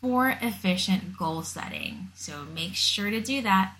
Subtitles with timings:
[0.00, 2.08] for efficient goal setting.
[2.14, 3.74] So make sure to do that.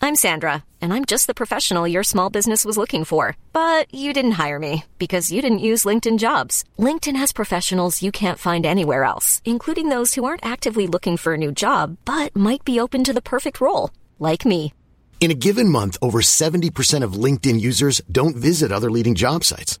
[0.00, 3.36] I'm Sandra, and I'm just the professional your small business was looking for.
[3.52, 6.64] But you didn't hire me because you didn't use LinkedIn jobs.
[6.78, 11.34] LinkedIn has professionals you can't find anywhere else, including those who aren't actively looking for
[11.34, 14.72] a new job but might be open to the perfect role, like me.
[15.20, 19.80] In a given month, over 70% of LinkedIn users don't visit other leading job sites.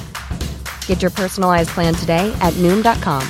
[0.85, 3.27] Get your personalized plan today at Noom.com.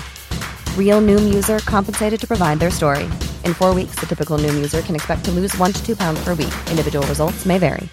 [0.78, 3.06] Real Noom user compensated to provide their story.
[3.46, 6.22] In four weeks, the typical Noom user can expect to lose one to two pounds
[6.24, 6.54] per week.
[6.70, 7.88] Individual results may vary.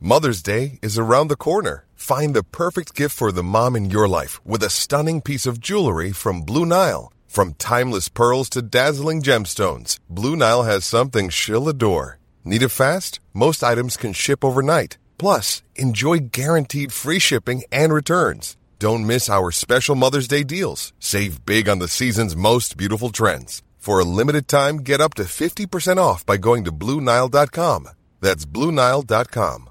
[0.00, 1.84] Mother's Day is around the corner.
[1.94, 5.58] Find the perfect gift for the mom in your life with a stunning piece of
[5.58, 7.12] jewelry from Blue Nile.
[7.26, 12.18] From timeless pearls to dazzling gemstones, Blue Nile has something she'll adore.
[12.44, 13.18] Need it fast?
[13.34, 14.98] Most items can ship overnight.
[15.18, 18.56] Plus, enjoy guaranteed free shipping and returns.
[18.80, 20.92] Don't miss our special Mother's Day deals.
[21.00, 23.60] Save big on the season's most beautiful trends.
[23.76, 27.88] For a limited time, get up to 50% off by going to Blue Nile.com.
[28.20, 29.70] That's Blue Nile.com.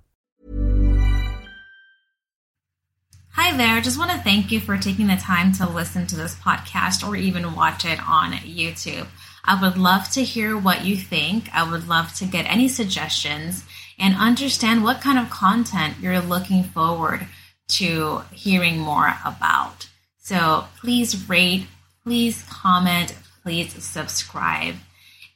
[3.31, 3.79] Hi there.
[3.79, 7.15] Just want to thank you for taking the time to listen to this podcast or
[7.15, 9.07] even watch it on YouTube.
[9.45, 11.47] I would love to hear what you think.
[11.53, 13.63] I would love to get any suggestions
[13.97, 17.27] and understand what kind of content you're looking forward
[17.69, 19.87] to hearing more about.
[20.19, 21.67] So please rate,
[22.03, 24.75] please comment, please subscribe.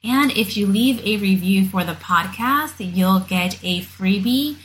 [0.04, 4.58] And if you leave a review for the podcast, you'll get a freebie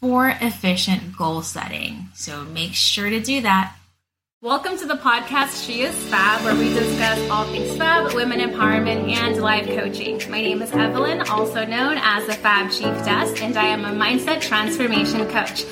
[0.00, 2.08] for efficient goal setting.
[2.14, 3.76] So make sure to do that.
[4.42, 9.14] Welcome to the podcast She is Fab, where we discuss all things fab, women empowerment,
[9.14, 10.18] and life coaching.
[10.30, 13.90] My name is Evelyn, also known as the Fab Chief Desk, and I am a
[13.90, 15.66] mindset transformation coach.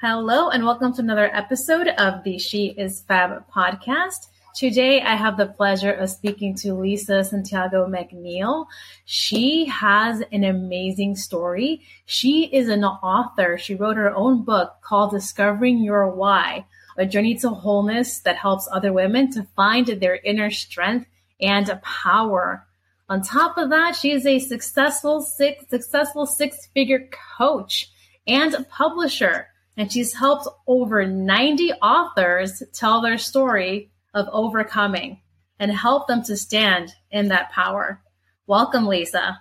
[0.00, 4.26] Hello, and welcome to another episode of the She is Fab podcast.
[4.52, 8.66] Today, I have the pleasure of speaking to Lisa Santiago McNeil.
[9.04, 11.82] She has an amazing story.
[12.06, 13.56] She is an author.
[13.56, 16.66] She wrote her own book called Discovering Your Why,
[16.98, 21.06] a journey to wholeness that helps other women to find their inner strength
[21.40, 22.66] and power.
[23.08, 27.92] On top of that, she is a successful six, successful six figure coach
[28.26, 29.46] and publisher.
[29.76, 35.20] And she's helped over 90 authors tell their story of overcoming
[35.58, 38.00] and help them to stand in that power.
[38.46, 39.40] Welcome, Lisa.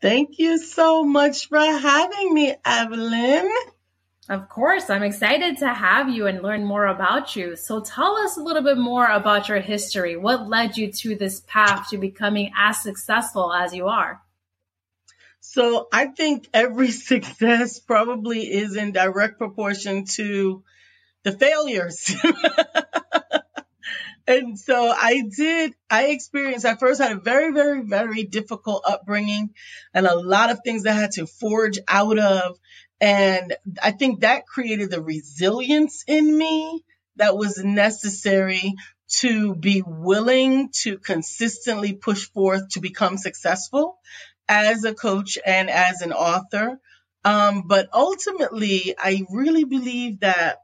[0.00, 3.50] Thank you so much for having me, Evelyn.
[4.30, 7.56] Of course, I'm excited to have you and learn more about you.
[7.56, 10.16] So tell us a little bit more about your history.
[10.16, 14.22] What led you to this path to becoming as successful as you are?
[15.52, 20.62] So I think every success probably is in direct proportion to
[21.24, 22.14] the failures.
[24.28, 29.50] and so I did, I experienced, I first had a very, very, very difficult upbringing
[29.92, 32.56] and a lot of things I had to forge out of.
[33.00, 36.84] And I think that created the resilience in me
[37.16, 38.74] that was necessary
[39.18, 43.98] to be willing to consistently push forth to become successful
[44.50, 46.80] as a coach and as an author.
[47.24, 50.58] Um, but ultimately, I really believe that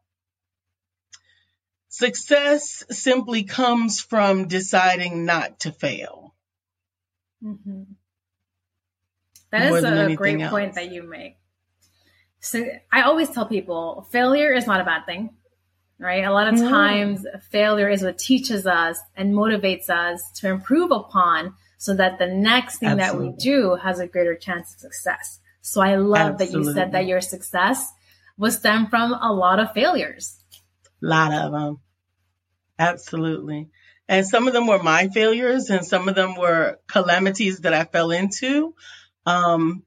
[1.97, 6.35] Success simply comes from deciding not to fail.
[7.43, 7.85] Mm-hmm.
[9.51, 10.51] That is a great else.
[10.51, 11.39] point that you make.
[12.41, 15.31] So I always tell people failure is not a bad thing,
[15.99, 16.23] right?
[16.23, 21.55] A lot of times failure is what teaches us and motivates us to improve upon
[21.79, 23.29] so that the next thing Absolutely.
[23.29, 25.41] that we do has a greater chance of success.
[25.61, 26.47] So I love Absolutely.
[26.47, 27.93] that you said that your success
[28.39, 30.39] was stemmed from a lot of failures.
[31.03, 31.81] A lot of them.
[32.79, 33.69] Absolutely.
[34.09, 37.85] And some of them were my failures and some of them were calamities that I
[37.85, 38.75] fell into.
[39.25, 39.83] Um,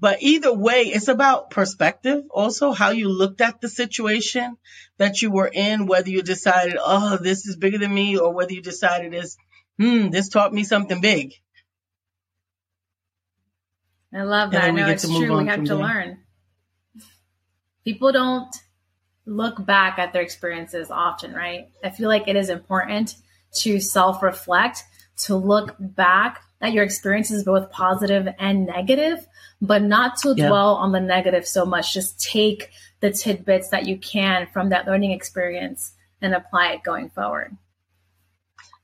[0.00, 2.24] but either way, it's about perspective.
[2.30, 4.56] Also, how you looked at the situation
[4.98, 8.52] that you were in, whether you decided, oh, this is bigger than me, or whether
[8.52, 9.36] you decided this,
[9.78, 11.34] hmm, this taught me something big.
[14.14, 14.74] I love that.
[14.74, 15.38] No, it's true.
[15.38, 15.76] We have to there.
[15.76, 16.18] learn.
[17.84, 18.54] People don't
[19.26, 21.68] look back at their experiences often, right?
[21.84, 23.16] I feel like it is important
[23.60, 24.82] to self reflect,
[25.18, 29.26] to look back at your experiences, both positive and negative,
[29.60, 30.48] but not to yeah.
[30.48, 31.92] dwell on the negative so much.
[31.92, 32.70] Just take
[33.00, 37.56] the tidbits that you can from that learning experience and apply it going forward.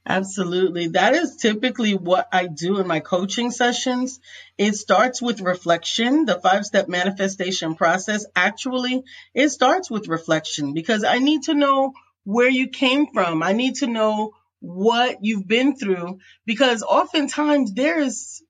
[0.07, 0.89] Absolutely.
[0.89, 4.21] That is typically what I do in my coaching sessions.
[4.59, 6.27] It starts with reflection.
[6.27, 9.03] The five step manifestation process actually,
[9.33, 13.43] it starts with reflection because I need to know where you came from.
[13.43, 18.43] I need to know what you've been through because oftentimes there's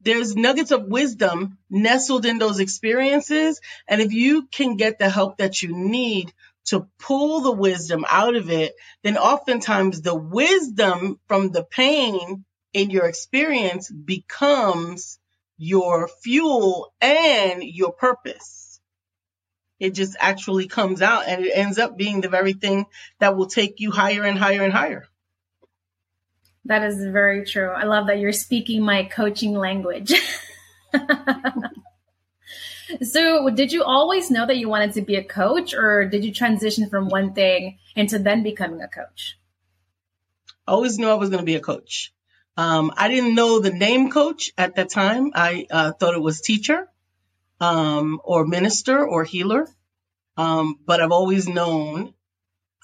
[0.00, 5.38] there's nuggets of wisdom nestled in those experiences and if you can get the help
[5.38, 6.32] that you need
[6.66, 12.90] to pull the wisdom out of it, then oftentimes the wisdom from the pain in
[12.90, 15.18] your experience becomes
[15.58, 18.80] your fuel and your purpose.
[19.78, 22.86] It just actually comes out and it ends up being the very thing
[23.18, 25.08] that will take you higher and higher and higher.
[26.66, 27.70] That is very true.
[27.70, 30.12] I love that you're speaking my coaching language.
[33.02, 36.32] So, did you always know that you wanted to be a coach, or did you
[36.32, 39.38] transition from one thing into then becoming a coach?
[40.66, 42.12] I always knew I was going to be a coach.
[42.56, 45.32] Um, I didn't know the name coach at that time.
[45.34, 46.88] I uh, thought it was teacher
[47.60, 49.66] um, or minister or healer.
[50.36, 52.14] Um, but I've always known,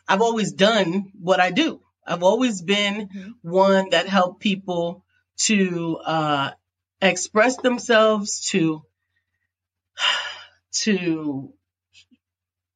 [0.06, 1.80] I've always done what I do.
[2.06, 3.30] I've always been mm-hmm.
[3.42, 5.04] one that helped people
[5.44, 6.50] to uh,
[7.00, 8.82] express themselves, to
[10.72, 11.52] to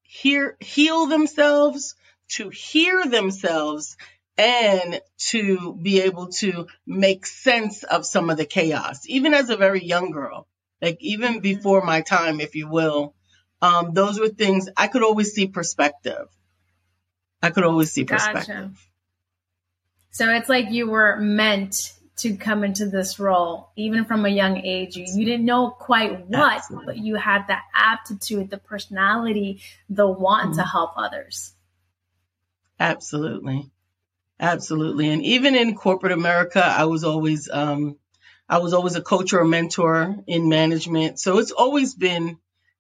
[0.03, 1.95] hear, heal themselves,
[2.29, 3.97] to hear themselves,
[4.39, 9.57] and to be able to make sense of some of the chaos, even as a
[9.57, 10.47] very young girl,
[10.81, 13.15] like even before my time, if you will.
[13.61, 16.29] Um, those were things I could always see perspective.
[17.43, 18.47] I could always see perspective.
[18.47, 18.71] Gotcha.
[20.11, 21.93] So it's like you were meant
[22.23, 24.97] to come into this role, even from a young age.
[24.97, 26.87] You, you didn't know quite what, Absolutely.
[26.87, 29.61] but you had the aptitude, the personality,
[29.91, 30.61] the want mm-hmm.
[30.61, 31.53] to help others.
[32.79, 33.71] Absolutely.
[34.39, 35.09] Absolutely.
[35.11, 37.97] And even in corporate America, I was always, um,
[38.49, 41.19] I was always a coach or a mentor in management.
[41.19, 42.39] So it's always been,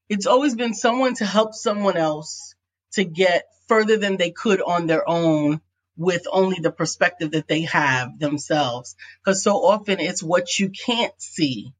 [0.09, 2.55] it's always been someone to help someone else
[2.93, 5.61] to get further than they could on their own
[5.97, 8.97] with only the perspective that they have themselves.
[9.21, 11.73] Because so often it's what you can't see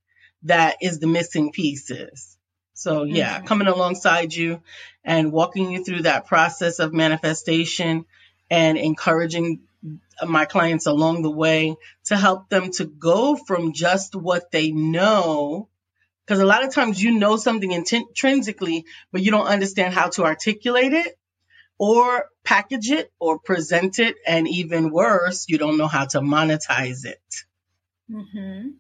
[0.45, 2.37] that is the missing pieces.
[2.75, 3.47] So yeah, mm-hmm.
[3.47, 4.61] coming alongside you
[5.05, 8.07] and walking you through that process of manifestation
[8.51, 9.61] and encouraging
[10.27, 15.69] my clients along the way to help them to go from just what they know
[16.25, 20.25] because a lot of times you know something intrinsically but you don't understand how to
[20.25, 21.19] articulate it
[21.79, 24.17] or package it or present it.
[24.27, 27.23] And even worse, you don't know how to monetize it.
[28.11, 28.71] Mm-hmm.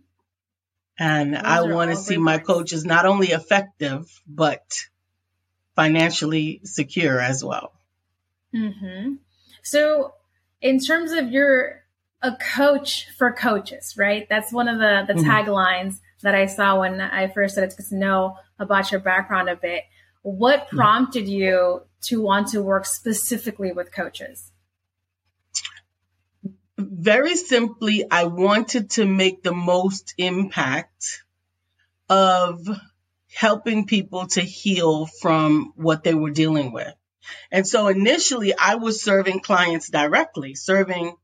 [0.98, 4.62] And Those I want to see my coaches not only effective, but
[5.74, 7.72] financially secure as well.
[8.54, 9.14] Mm-hmm.
[9.62, 10.12] So,
[10.60, 11.82] in terms of your
[12.22, 14.28] a coach for coaches, right?
[14.28, 15.30] That's one of the the mm-hmm.
[15.30, 19.82] taglines that I saw when I first started to know about your background a bit.
[20.22, 24.50] What prompted you to want to work specifically with coaches?
[26.78, 31.22] Very simply, I wanted to make the most impact
[32.08, 32.66] of
[33.34, 36.92] helping people to heal from what they were dealing with.
[37.50, 41.14] And so initially I was serving clients directly, serving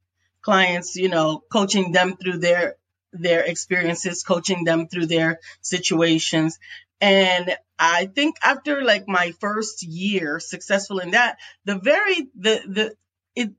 [0.41, 2.77] clients, you know, coaching them through their
[3.13, 6.59] their experiences, coaching them through their situations.
[7.01, 12.95] And I think after like my first year successful in that, the very, the, the,
[13.35, 13.51] it,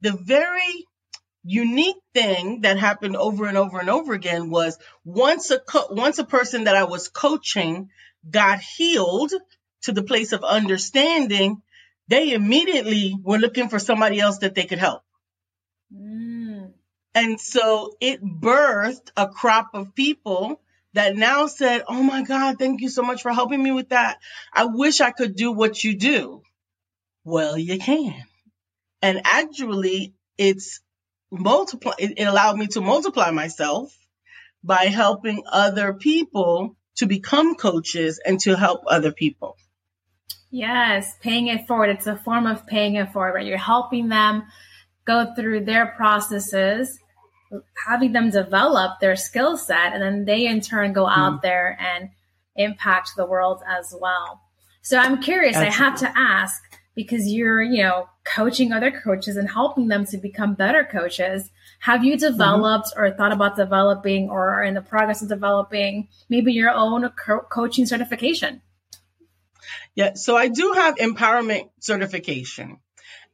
[0.00, 0.86] the very
[1.44, 6.18] unique thing that happened over and over and over again was once a co- once
[6.18, 7.90] a person that I was coaching
[8.28, 9.32] got healed
[9.82, 11.62] to the place of understanding,
[12.08, 15.02] they immediately were looking for somebody else that they could help.
[15.92, 16.72] Mm.
[17.14, 20.61] And so it birthed a crop of people
[20.94, 24.18] that now said, Oh my God, thank you so much for helping me with that.
[24.52, 26.42] I wish I could do what you do.
[27.24, 28.14] Well, you can.
[29.00, 30.80] And actually, it's
[31.30, 33.96] multiply, it, allowed me to multiply myself
[34.62, 39.56] by helping other people to become coaches and to help other people.
[40.50, 41.90] Yes, paying it forward.
[41.90, 43.46] It's a form of paying it forward, right?
[43.46, 44.44] You're helping them
[45.04, 46.98] go through their processes,
[47.86, 51.42] having them develop their skill set, and then they in turn go out mm.
[51.42, 52.10] there and
[52.56, 54.42] impact the world as well.
[54.82, 55.74] So I'm curious, Absolutely.
[55.74, 56.62] I have to ask
[56.94, 61.50] because you're, you know, coaching other coaches and helping them to become better coaches.
[61.80, 62.32] Have you mm-hmm.
[62.32, 63.00] developed mm-hmm.
[63.00, 67.46] or thought about developing or are in the progress of developing maybe your own co-
[67.50, 68.60] coaching certification?
[69.94, 72.78] Yeah, so I do have empowerment certification.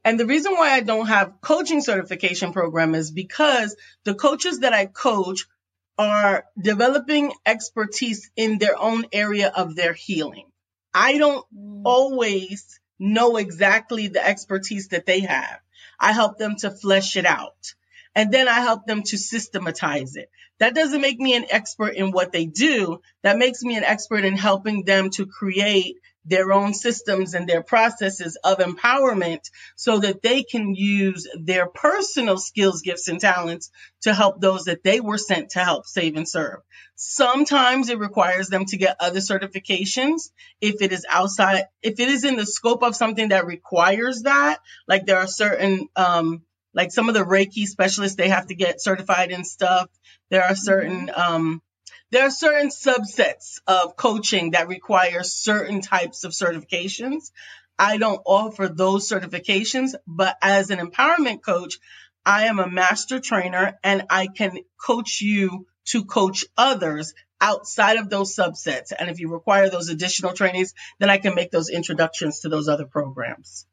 [0.03, 3.75] And the reason why I don't have coaching certification program is because
[4.05, 5.45] the coaches that I coach
[5.97, 10.45] are developing expertise in their own area of their healing.
[10.93, 11.81] I don't mm.
[11.83, 15.59] always know exactly the expertise that they have.
[15.99, 17.73] I help them to flesh it out.
[18.15, 20.29] And then I help them to systematize it.
[20.59, 23.01] That doesn't make me an expert in what they do.
[23.21, 25.97] That makes me an expert in helping them to create
[26.29, 32.37] their own systems and their processes of empowerment so that they can use their personal
[32.37, 33.71] skills, gifts, and talents
[34.01, 36.59] to help those that they were sent to help save and serve.
[36.95, 40.31] Sometimes it requires them to get other certifications
[40.61, 44.59] if it is outside, if it is in the scope of something that requires that,
[44.87, 46.43] like there are certain, um,
[46.73, 49.89] like some of the Reiki specialists, they have to get certified in stuff.
[50.29, 51.61] There are certain, um,
[52.11, 57.31] there are certain subsets of coaching that require certain types of certifications.
[57.77, 61.77] I don't offer those certifications, but as an empowerment coach,
[62.25, 68.09] I am a master trainer and I can coach you to coach others outside of
[68.09, 68.91] those subsets.
[68.97, 72.67] And if you require those additional trainings, then I can make those introductions to those
[72.67, 73.65] other programs.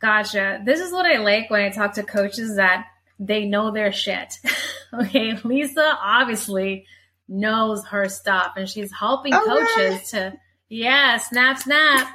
[0.00, 0.62] Gotcha.
[0.64, 2.86] This is what I like when I talk to coaches that
[3.18, 4.38] they know their shit.
[4.94, 5.36] okay.
[5.44, 6.86] Lisa obviously
[7.28, 10.32] knows her stuff and she's helping oh, coaches to
[10.68, 12.14] yeah snap snap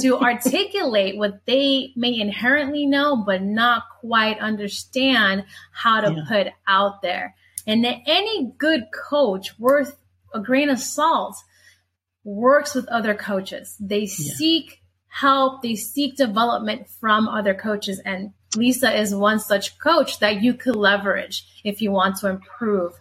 [0.00, 6.22] to articulate what they may inherently know but not quite understand how to yeah.
[6.28, 7.34] put out there
[7.66, 9.96] and any good coach worth
[10.34, 11.36] a grain of salt
[12.24, 14.06] works with other coaches they yeah.
[14.06, 20.42] seek help they seek development from other coaches and lisa is one such coach that
[20.42, 22.92] you could leverage if you want to improve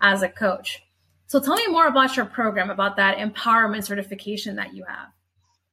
[0.00, 0.82] as a coach
[1.32, 5.08] so tell me more about your program, about that empowerment certification that you have.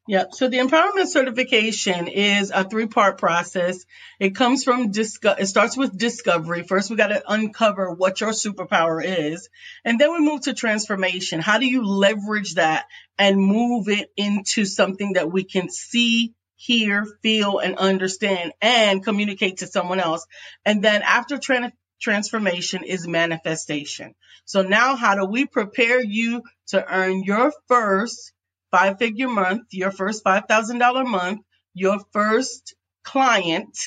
[0.07, 3.83] Yeah, so the empowerment certification is a three part process.
[4.21, 6.63] It comes from disco- it starts with discovery.
[6.63, 9.49] First, we got to uncover what your superpower is,
[9.83, 11.41] and then we move to transformation.
[11.41, 12.85] How do you leverage that
[13.17, 19.57] and move it into something that we can see, hear, feel, and understand and communicate
[19.57, 20.25] to someone else?
[20.63, 24.15] And then after tra- transformation is manifestation.
[24.45, 28.31] So now how do we prepare you to earn your first
[28.71, 31.41] five figure month, your first $5,000 month,
[31.73, 33.77] your first client?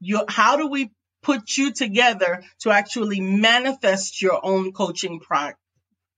[0.00, 0.90] Your, how do we
[1.22, 5.52] put you together to actually manifest your own coaching pro-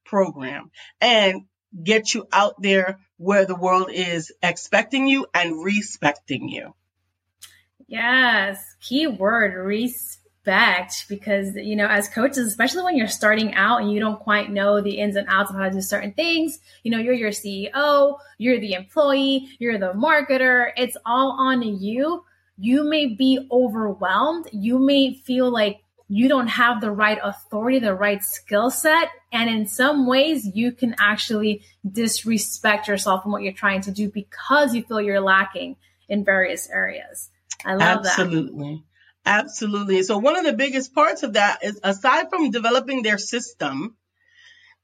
[0.04, 1.42] program and
[1.82, 6.74] get you out there where the world is expecting you and respecting you?
[7.88, 13.92] Yes, keyword respect expect because you know as coaches especially when you're starting out and
[13.92, 16.90] you don't quite know the ins and outs of how to do certain things you
[16.90, 20.72] know you're your ceo you're the employee you're the marketer.
[20.76, 22.24] It's all on you.
[22.58, 24.48] You may be overwhelmed.
[24.52, 29.48] You may feel like you don't have the right authority the right skill set and
[29.48, 34.74] in some ways you can actually disrespect yourself and what you're trying to do because
[34.74, 35.76] you feel you're lacking
[36.08, 37.30] in various areas.
[37.64, 38.04] I love absolutely.
[38.04, 38.22] that.
[38.24, 38.84] Absolutely
[39.24, 40.02] Absolutely.
[40.02, 43.96] So one of the biggest parts of that is aside from developing their system,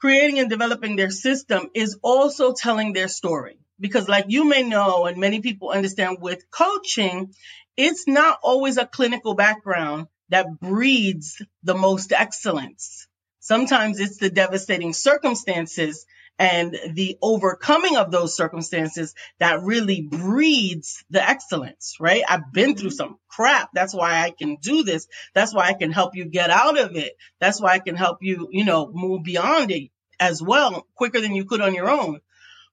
[0.00, 3.59] creating and developing their system is also telling their story.
[3.80, 7.35] Because like you may know, and many people understand with coaching,
[7.76, 13.07] it's not always a clinical background that breeds the most excellence.
[13.40, 16.07] Sometimes it's the devastating circumstances
[16.38, 22.23] and the overcoming of those circumstances that really breeds the excellence, right?
[22.28, 22.97] I've been through mm-hmm.
[22.97, 23.71] some crap.
[23.75, 25.09] That's why I can do this.
[25.35, 27.16] That's why I can help you get out of it.
[27.40, 29.90] That's why I can help you, you know, move beyond it
[30.21, 32.21] as well quicker than you could on your own.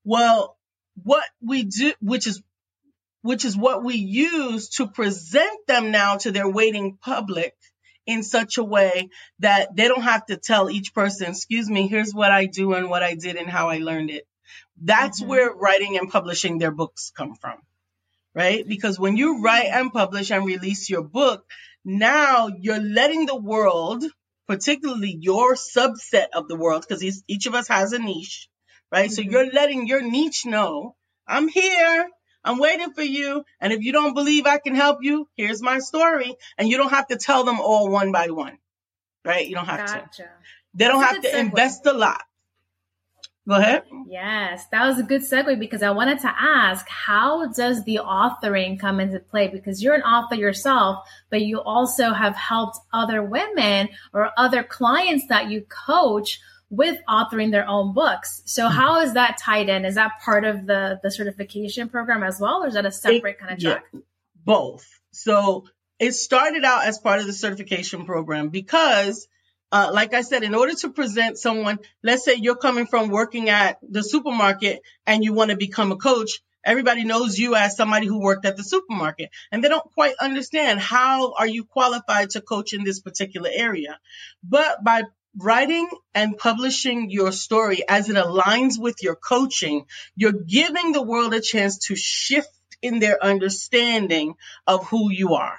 [0.03, 0.57] Well,
[1.03, 2.41] what we do, which is
[3.21, 7.55] which is what we use to present them now to their waiting public
[8.05, 9.09] in such a way
[9.39, 12.89] that they don't have to tell each person, excuse me, here's what I do and
[12.89, 14.27] what I did and how I learned it.
[14.81, 15.29] That's mm-hmm.
[15.29, 17.57] where writing and publishing their books come from,
[18.33, 18.67] right?
[18.67, 21.45] Because when you write and publish and release your book,
[21.83, 24.03] now you're letting the world,
[24.47, 28.49] particularly your subset of the world, because each of us has a niche,
[28.91, 29.09] right?
[29.09, 29.13] Mm-hmm.
[29.13, 30.95] So you're letting your niche know,
[31.27, 32.09] I'm here.
[32.45, 33.43] I'm waiting for you.
[33.59, 36.35] And if you don't believe I can help you, here's my story.
[36.57, 38.57] And you don't have to tell them all one by one,
[39.25, 39.47] right?
[39.47, 40.23] You don't have gotcha.
[40.23, 40.29] to.
[40.75, 41.39] They don't That's have to segue.
[41.39, 42.21] invest a lot.
[43.47, 43.83] Go ahead.
[44.07, 48.79] Yes, that was a good segue because I wanted to ask how does the authoring
[48.79, 49.49] come into play?
[49.49, 55.27] Because you're an author yourself, but you also have helped other women or other clients
[55.27, 56.39] that you coach
[56.75, 58.41] with authoring their own books.
[58.45, 58.77] So mm-hmm.
[58.77, 59.85] how is that tied in?
[59.85, 63.31] Is that part of the the certification program as well, or is that a separate
[63.31, 63.83] it, kind of track?
[63.93, 63.99] Yeah,
[64.43, 64.87] both.
[65.11, 65.65] So
[65.99, 69.27] it started out as part of the certification program because
[69.71, 73.49] uh, like I said, in order to present someone, let's say you're coming from working
[73.49, 78.07] at the supermarket and you want to become a coach, everybody knows you as somebody
[78.07, 82.41] who worked at the supermarket and they don't quite understand how are you qualified to
[82.41, 83.99] coach in this particular area.
[84.43, 85.03] But by
[85.37, 91.33] writing and publishing your story as it aligns with your coaching, you're giving the world
[91.33, 92.49] a chance to shift
[92.81, 94.35] in their understanding
[94.67, 95.57] of who you are.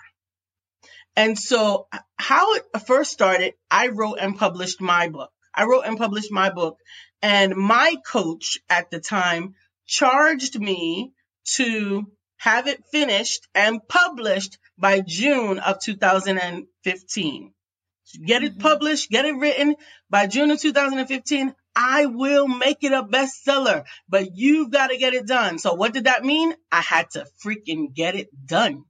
[1.16, 5.32] And so how it first started, I wrote and published my book.
[5.54, 6.78] I wrote and published my book
[7.22, 9.54] and my coach at the time
[9.86, 11.12] charged me
[11.56, 12.06] to
[12.36, 17.52] have it finished and published by June of 2015.
[18.24, 18.60] Get it mm-hmm.
[18.60, 19.76] published, get it written
[20.08, 21.54] by June of 2015.
[21.74, 25.58] I will make it a bestseller, but you've got to get it done.
[25.58, 26.54] So what did that mean?
[26.72, 28.84] I had to freaking get it done.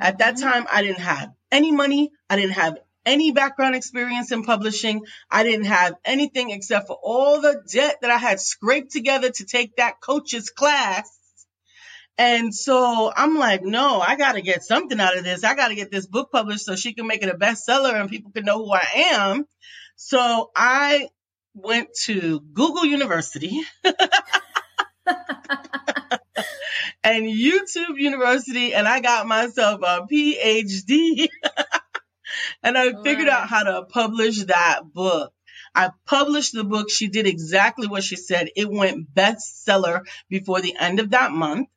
[0.00, 0.48] At that mm-hmm.
[0.48, 2.12] time, I didn't have any money.
[2.30, 5.04] I didn't have any background experience in publishing.
[5.30, 9.44] I didn't have anything except for all the debt that I had scraped together to
[9.44, 11.08] take that coach's class.
[12.18, 15.44] And so I'm like, no, I got to get something out of this.
[15.44, 18.08] I got to get this book published so she can make it a bestseller and
[18.08, 19.44] people can know who I am.
[19.96, 21.08] So I
[21.54, 23.60] went to Google University.
[27.04, 31.28] and YouTube University, and I got myself a PhD.
[32.62, 35.32] and I figured out how to publish that book.
[35.74, 36.90] I published the book.
[36.90, 38.48] She did exactly what she said.
[38.56, 41.68] It went bestseller before the end of that month.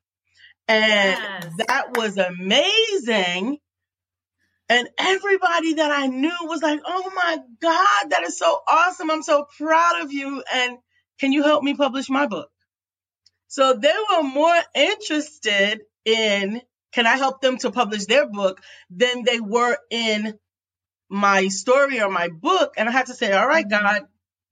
[0.70, 1.54] And yes.
[1.68, 3.58] that was amazing.
[4.70, 9.10] And everybody that I knew was like, oh my God, that is so awesome.
[9.10, 10.44] I'm so proud of you.
[10.54, 10.78] And
[11.20, 12.50] can you help me publish my book?
[13.48, 19.24] So they were more interested in can I help them to publish their book than
[19.24, 20.38] they were in
[21.10, 22.76] my story or my book.
[22.78, 23.84] And I had to say, all right, mm-hmm.
[23.86, 24.04] God,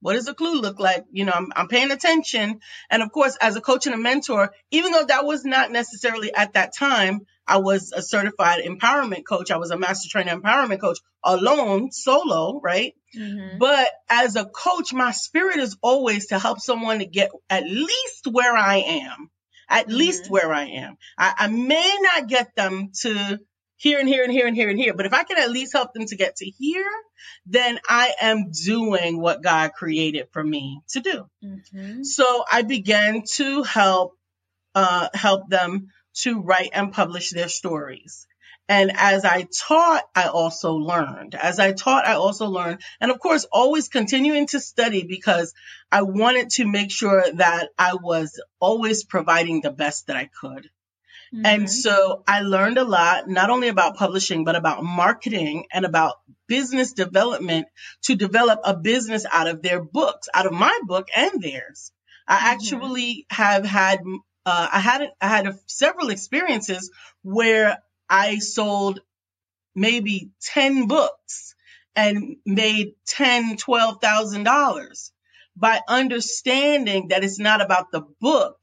[0.01, 1.05] what does a clue look like?
[1.11, 2.59] You know, I'm, I'm paying attention.
[2.89, 6.33] And of course, as a coach and a mentor, even though that was not necessarily
[6.33, 9.51] at that time, I was a certified empowerment coach.
[9.51, 12.93] I was a master trainer empowerment coach alone, solo, right?
[13.15, 13.57] Mm-hmm.
[13.57, 18.27] But as a coach, my spirit is always to help someone to get at least
[18.29, 19.31] where I am,
[19.69, 19.97] at mm-hmm.
[19.97, 20.97] least where I am.
[21.17, 23.39] I, I may not get them to
[23.77, 24.93] here and here and here and here and here.
[24.93, 26.91] But if I can at least help them to get to here,
[27.45, 31.29] then I am doing what God created for me to do.
[31.43, 32.03] Mm-hmm.
[32.03, 34.13] So I began to help,
[34.75, 35.89] uh, help them
[36.21, 38.27] to write and publish their stories.
[38.69, 41.35] And as I taught, I also learned.
[41.35, 42.81] As I taught, I also learned.
[42.99, 45.53] And of course, always continuing to study because
[45.89, 50.69] I wanted to make sure that I was always providing the best that I could.
[51.33, 51.45] Mm-hmm.
[51.45, 56.15] And so I learned a lot, not only about publishing, but about marketing and about
[56.47, 57.67] business development
[58.03, 61.91] to develop a business out of their books, out of my book and theirs.
[62.27, 62.45] I mm-hmm.
[62.45, 63.99] actually have had,
[64.45, 66.91] uh, I had, I had a, several experiences
[67.23, 67.77] where
[68.09, 69.01] I sold
[69.75, 71.55] maybe 10 books
[71.97, 75.11] and made ten, twelve thousand dollars
[75.57, 78.59] by understanding that it's not about the book,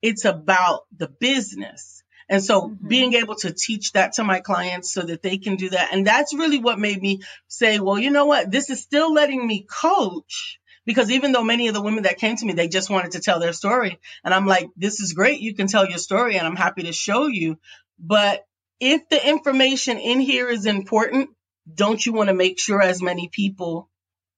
[0.00, 1.95] it's about the business.
[2.28, 2.88] And so mm-hmm.
[2.88, 5.92] being able to teach that to my clients so that they can do that.
[5.92, 8.50] And that's really what made me say, well, you know what?
[8.50, 12.36] This is still letting me coach because even though many of the women that came
[12.36, 13.98] to me, they just wanted to tell their story.
[14.24, 15.40] And I'm like, this is great.
[15.40, 17.58] You can tell your story and I'm happy to show you.
[17.98, 18.46] But
[18.80, 21.30] if the information in here is important,
[21.72, 23.88] don't you want to make sure as many people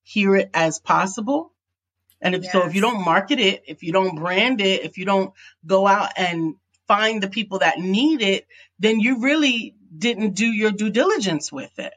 [0.03, 1.53] hear it as possible?
[2.21, 2.53] And if yes.
[2.53, 5.33] so, if you don't market it, if you don't brand it, if you don't
[5.65, 6.57] go out and
[6.89, 8.47] find the people that need it,
[8.79, 11.93] then you really didn't do your due diligence with it.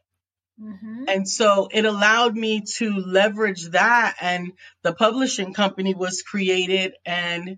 [0.62, 1.06] Mm-hmm.
[1.08, 4.52] And so it allowed me to leverage that and
[4.84, 7.58] the publishing company was created and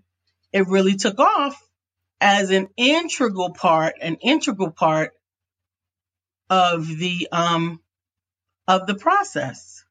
[0.52, 1.60] it really took off
[2.20, 5.12] as an integral part, an integral part
[6.48, 7.80] of the um
[8.66, 9.84] of the process.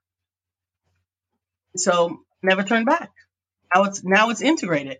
[1.75, 3.11] So never turn back.
[3.73, 4.97] Now it's now it's integrated.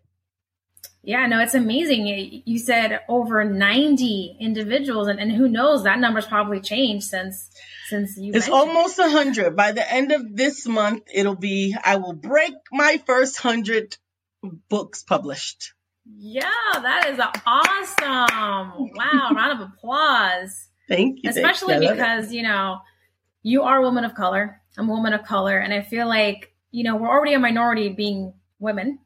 [1.06, 2.44] Yeah, no, it's amazing.
[2.46, 7.50] You said over 90 individuals, and, and who knows, that number's probably changed since
[7.90, 8.32] since you.
[8.34, 9.58] It's almost a hundred.
[9.58, 11.76] By the end of this month, it'll be.
[11.84, 13.98] I will break my first hundred
[14.70, 15.74] books published.
[16.06, 18.90] Yeah, that is awesome!
[18.96, 20.70] Wow, round of applause.
[20.88, 21.30] Thank you.
[21.30, 21.92] Especially thank you.
[21.92, 22.80] because you know
[23.42, 24.62] you are a woman of color.
[24.78, 27.90] I'm a woman of color, and I feel like you know we're already a minority
[27.90, 29.00] being women,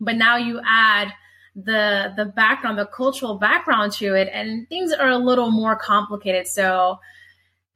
[0.00, 1.12] but now you add
[1.54, 6.46] the the background, the cultural background to it, and things are a little more complicated.
[6.46, 6.98] So,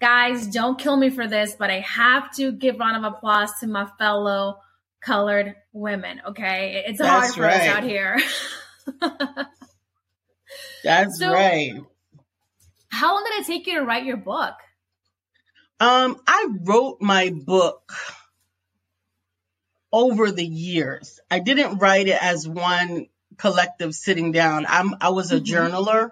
[0.00, 3.66] guys, don't kill me for this, but I have to give round of applause to
[3.66, 4.58] my fellow
[5.00, 6.20] colored women.
[6.28, 7.60] Okay, it's That's hard for right.
[7.60, 8.18] us out here.
[10.84, 11.74] That's So- right.
[12.90, 14.54] How long did it take you to write your book?
[15.78, 17.92] Um, I wrote my book
[19.92, 21.20] over the years.
[21.30, 23.06] I didn't write it as one
[23.38, 24.66] collective sitting down.
[24.68, 25.46] I'm I was a Mhm.
[25.46, 26.10] journaler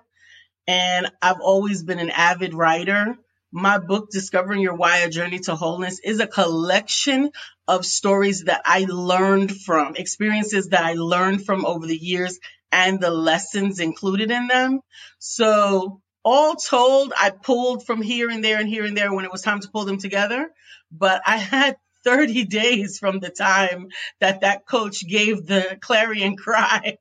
[0.67, 3.17] and I've always been an avid writer.
[3.53, 7.31] My book, Discovering Your Why A Journey to Wholeness, is a collection
[7.69, 12.39] of stories that I learned from, experiences that I learned from over the years
[12.73, 14.81] and the lessons included in them.
[15.19, 19.33] So all told, I pulled from here and there and here and there when it
[19.33, 20.51] was time to pull them together.
[20.91, 23.89] But I had 30 days from the time
[24.21, 26.99] that that coach gave the clarion cry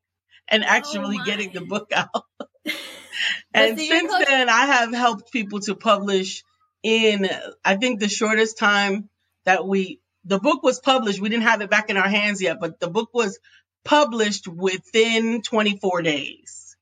[0.48, 1.26] and actually my.
[1.26, 2.24] getting the book out.
[3.54, 6.44] and so since coach- then, I have helped people to publish
[6.84, 7.28] in,
[7.64, 9.10] I think the shortest time
[9.46, 11.20] that we, the book was published.
[11.20, 13.40] We didn't have it back in our hands yet, but the book was
[13.84, 16.76] published within 24 days.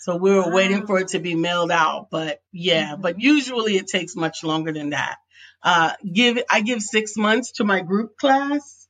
[0.00, 3.02] So we were waiting for it to be mailed out, but yeah, Mhm.
[3.02, 5.16] but usually it takes much longer than that.
[5.62, 8.88] Uh, give I give six months to my group class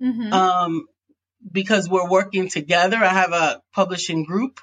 [0.00, 0.32] Mhm.
[0.32, 0.86] um,
[1.50, 2.96] because we're working together.
[2.96, 4.60] I have a publishing group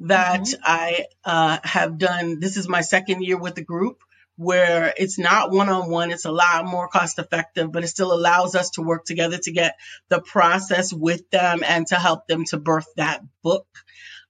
[0.00, 0.54] that Mhm.
[0.62, 2.40] I uh, have done.
[2.40, 4.02] This is my second year with the group
[4.36, 6.12] where it's not one on one.
[6.12, 9.50] It's a lot more cost effective, but it still allows us to work together to
[9.52, 9.76] get
[10.08, 13.66] the process with them and to help them to birth that book.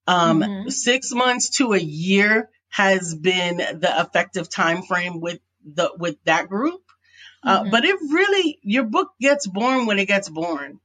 [0.06, 0.72] Um, Mhm.
[0.72, 6.48] Six months to a year has been the effective time frame with the with that
[6.48, 6.80] group.
[7.42, 7.70] Uh, Mhm.
[7.70, 10.80] But it really, your book gets born when it gets born.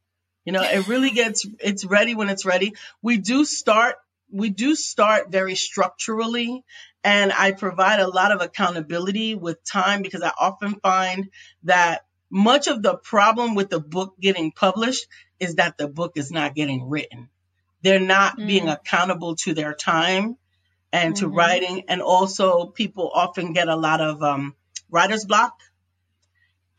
[0.45, 2.73] You know, it really gets, it's ready when it's ready.
[3.01, 3.95] We do start,
[4.31, 6.63] we do start very structurally
[7.03, 11.29] and I provide a lot of accountability with time because I often find
[11.63, 15.05] that much of the problem with the book getting published
[15.39, 17.29] is that the book is not getting written.
[17.81, 18.73] They're not being Mm.
[18.73, 20.37] accountable to their time
[20.91, 21.35] and to Mhm.
[21.35, 21.83] writing.
[21.89, 24.55] And also people often get a lot of, um,
[24.89, 25.59] writer's block.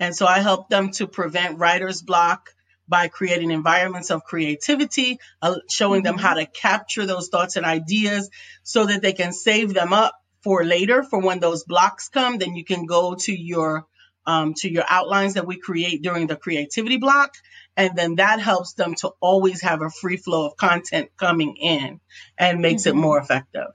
[0.00, 2.50] And so I help them to prevent writer's block
[2.88, 6.20] by creating environments of creativity, uh, showing them Mhm.
[6.20, 8.30] how to capture those thoughts and ideas
[8.62, 12.38] so that they can save them up for later for when those blocks come.
[12.38, 13.86] Then you can go to your
[14.26, 17.34] um, to your outlines that we create during the creativity block.
[17.76, 22.00] And then that helps them to always have a free flow of content coming in
[22.38, 23.00] and makes it Mhm.
[23.00, 23.68] more effective.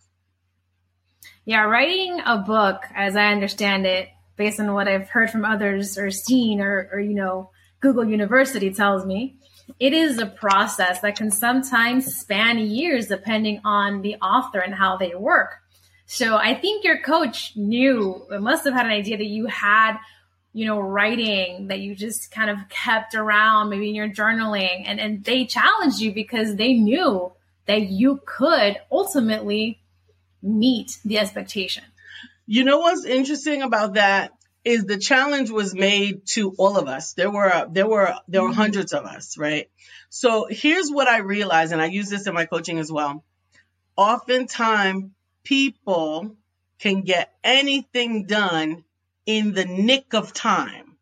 [1.45, 5.97] Yeah, writing a book, as I understand it, based on what I've heard from others
[5.97, 9.35] or seen, or, or you know, Google University tells me,
[9.79, 14.97] it is a process that can sometimes span years depending on the author and how
[14.97, 15.61] they work.
[16.05, 19.97] So I think your coach knew, must have had an idea that you had,
[20.53, 24.99] you know, writing that you just kind of kept around, maybe in your journaling, and,
[24.99, 27.31] and they challenged you because they knew
[27.67, 29.79] that you could ultimately
[30.41, 31.83] meet the expectation.
[32.47, 34.31] You know what's interesting about that
[34.65, 37.13] is the challenge was made to all of us.
[37.13, 38.55] There were there were there were Mhm.
[38.55, 39.69] hundreds of us, right?
[40.09, 43.23] So here's what I realized, and I use this in my coaching as well.
[43.95, 45.11] Oftentimes,
[45.43, 46.35] people
[46.79, 48.83] can get anything done
[49.25, 50.97] in the nick of time.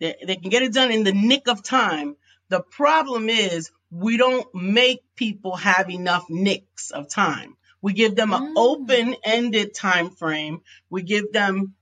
[0.00, 2.16] They, they can get it done in the nick of time.
[2.48, 7.56] The problem is we don't make people have enough nicks of time.
[7.82, 8.52] We give them an Mm.
[8.56, 10.62] open-ended time frame.
[10.90, 11.74] We give them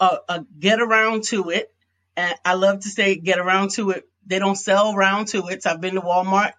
[0.00, 1.72] a, get around to it.
[2.16, 4.08] And I love to say get around to it.
[4.26, 5.62] They don't sell round to it.
[5.62, 6.52] So I've been to Walmart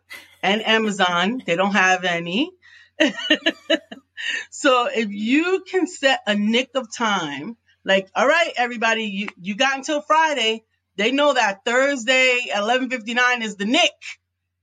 [0.43, 1.41] and Amazon.
[1.45, 2.51] They don't have any.
[4.49, 9.55] so if you can set a nick of time, like, all right, everybody, you, you
[9.55, 10.63] got until Friday.
[10.97, 13.91] They know that Thursday, 1159 is the nick.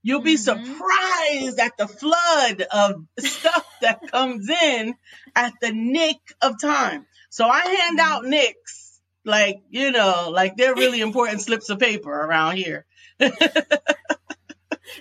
[0.01, 0.39] You'll be Mhm.
[0.39, 4.95] surprised at the flood of stuff that comes in
[5.35, 7.05] at the nick of time.
[7.33, 12.11] So I hand out nicks, like, you know, like they're really important slips of paper
[12.11, 12.85] around here.
[13.17, 13.33] that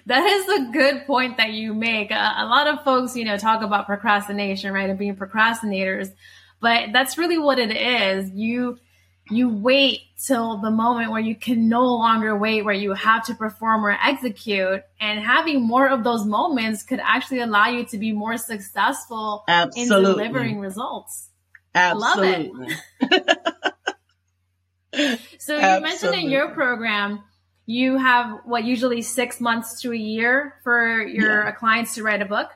[0.08, 2.10] is a good point that you make.
[2.10, 6.08] Uh, a lot of folks, you know, talk about procrastination, right, and being procrastinators,
[6.58, 8.30] but that's really what it is.
[8.30, 8.78] You
[9.28, 13.34] you wait till the moment where you can no longer wait, where you have to
[13.34, 18.12] perform or execute, and having more of those moments could actually allow you to be
[18.12, 19.82] more successful Absolutely.
[19.82, 21.28] in delivering results.
[21.74, 22.52] Absolutely.
[22.52, 22.72] Love
[23.10, 23.50] it.
[25.38, 25.80] so you Absolutely.
[25.80, 27.22] mentioned in your program
[27.64, 31.52] you have what usually six months to a year for your yeah.
[31.52, 32.50] clients to write a book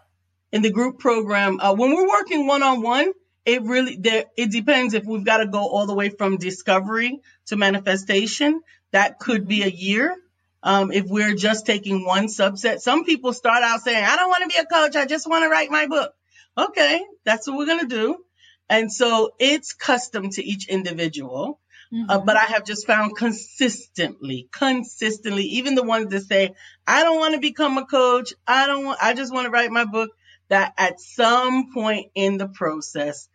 [0.53, 3.13] in the group program uh, when we're working one-on-one
[3.45, 7.21] it really there it depends if we've got to go all the way from discovery
[7.47, 10.15] to manifestation that could be a year
[10.63, 14.43] um, if we're just taking one subset some people start out saying i don't want
[14.43, 16.13] to be a coach i just want to write my book
[16.59, 18.26] okay that's what we're going to do
[18.69, 21.61] and so it's custom to each individual
[21.93, 22.11] Mm-hmm.
[22.11, 26.55] Uh, but I have just found consistently, consistently, even the ones that say,
[26.87, 28.33] I don't want to become a coach.
[28.47, 30.11] I don't want, I just want to write my book
[30.49, 33.29] that at some point in the process,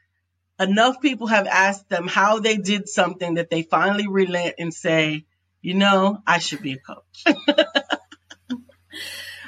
[0.59, 5.25] enough people have asked them how they did something that they finally relent and say,
[5.61, 7.37] you know, I should be a coach.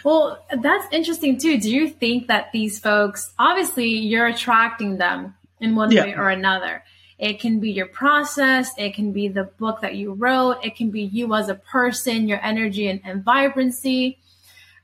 [0.04, 1.60] well, that's interesting too.
[1.60, 6.04] Do you think that these folks, obviously you're attracting them in one yeah.
[6.04, 6.84] way or another.
[7.18, 8.72] It can be your process.
[8.78, 10.58] It can be the book that you wrote.
[10.64, 14.20] It can be you as a person, your energy and, and vibrancy.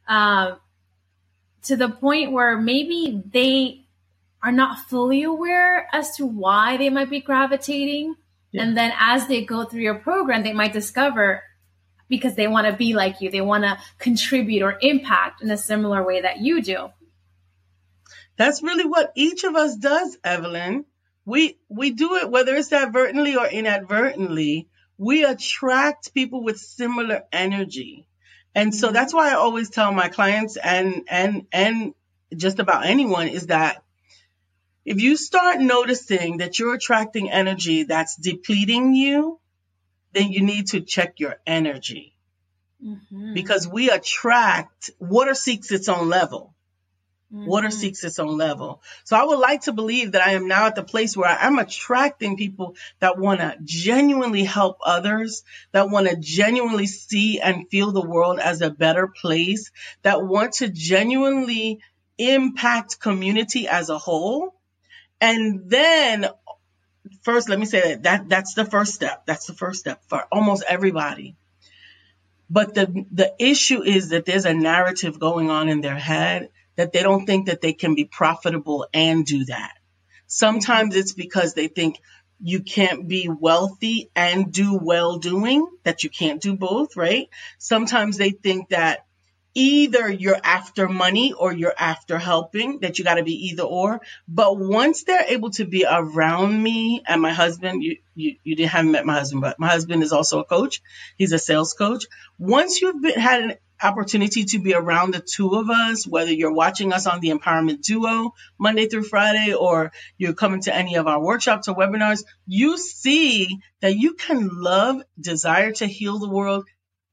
[0.07, 0.55] Uh,
[1.63, 3.85] to the point where maybe they
[4.41, 8.15] are not fully aware as to why they might be gravitating.
[8.51, 8.63] Yeah.
[8.63, 11.43] And then as they go through your program, they might discover
[12.07, 15.57] because they want to be like you, they want to contribute or impact in a
[15.57, 16.89] similar way that you do.
[18.39, 20.85] That's really what each of us does, Evelyn.
[21.25, 28.07] We we do it whether it's advertently or inadvertently we attract people with similar energy.
[28.55, 31.93] And so that's why i always tell my clients and and and
[32.35, 33.83] just about anyone is that
[34.85, 39.37] if you start noticing that you're attracting energy that's depleting you
[40.13, 42.15] then you need to check your energy.
[42.81, 43.33] Mm-hmm.
[43.33, 46.55] because we attract water seeks its own level
[47.33, 47.45] Mm-hmm.
[47.45, 48.81] Water seeks its own level.
[49.03, 51.59] So I would like to believe that I am now at the place where I'm
[51.59, 57.91] attracting people that want to genuinely help others, that want to genuinely see and feel
[57.91, 61.81] the world as a better place, that want to genuinely
[62.17, 64.55] impact community as a whole.
[65.21, 66.29] And then
[67.21, 69.27] first, let me say that, that that's the first step.
[69.27, 71.35] That's the first step for almost everybody.
[72.49, 76.93] But the, the issue is that there's a narrative going on in their head that
[76.93, 79.73] they don't think that they can be profitable and do that.
[80.27, 81.99] Sometimes it's because they think
[82.39, 87.27] you can't be wealthy and do well doing, that you can't do both, right?
[87.57, 89.05] Sometimes they think that
[89.53, 93.99] either you're after money or you're after helping, that you got to be either or.
[94.29, 98.71] But once they're able to be around me and my husband, you, you, you didn't
[98.71, 100.81] haven't met my husband, but my husband is also a coach.
[101.17, 102.05] He's a sales coach.
[102.37, 106.53] Once you've been, had an opportunity to be around the two of us, whether you're
[106.53, 111.07] watching us on the Empowerment Duo Monday through Friday or you're coming to any of
[111.07, 116.65] our workshops or webinars, you see that you can love, desire to heal the world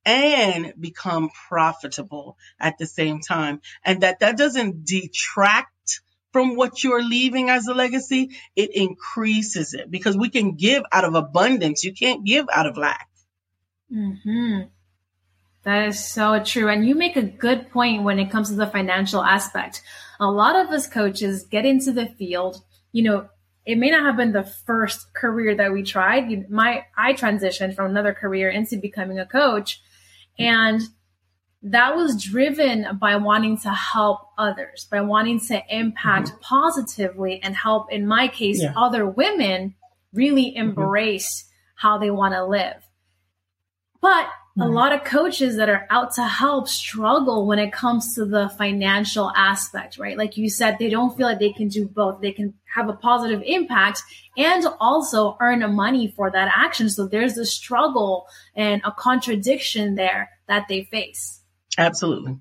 [0.04, 3.60] and become profitable at the same time.
[3.84, 6.00] And that that doesn't detract
[6.32, 8.30] from what you're leaving as a legacy.
[8.54, 11.82] It increases it because we can give out of abundance.
[11.82, 13.08] You can't give out of lack.
[13.90, 14.62] Hmm.
[15.66, 16.68] That is so true.
[16.68, 19.82] And you make a good point when it comes to the financial aspect.
[20.20, 23.28] A lot of us coaches get into the field, you know,
[23.66, 26.48] it may not have been the first career that we tried.
[26.48, 29.82] My I transitioned from another career into becoming a coach
[30.38, 30.82] and
[31.62, 36.40] that was driven by wanting to help others, by wanting to impact mm-hmm.
[36.42, 38.72] positively and help in my case yeah.
[38.76, 39.74] other women
[40.12, 40.68] really mm-hmm.
[40.68, 41.86] embrace mm-hmm.
[41.88, 42.88] how they want to live.
[44.00, 44.72] But a mm-hmm.
[44.72, 49.30] lot of coaches that are out to help struggle when it comes to the financial
[49.36, 50.16] aspect, right?
[50.16, 52.22] Like you said, they don't feel like they can do both.
[52.22, 54.02] They can have a positive impact
[54.36, 56.88] and also earn money for that action.
[56.88, 61.42] So there's a struggle and a contradiction there that they face.
[61.76, 62.38] Absolutely.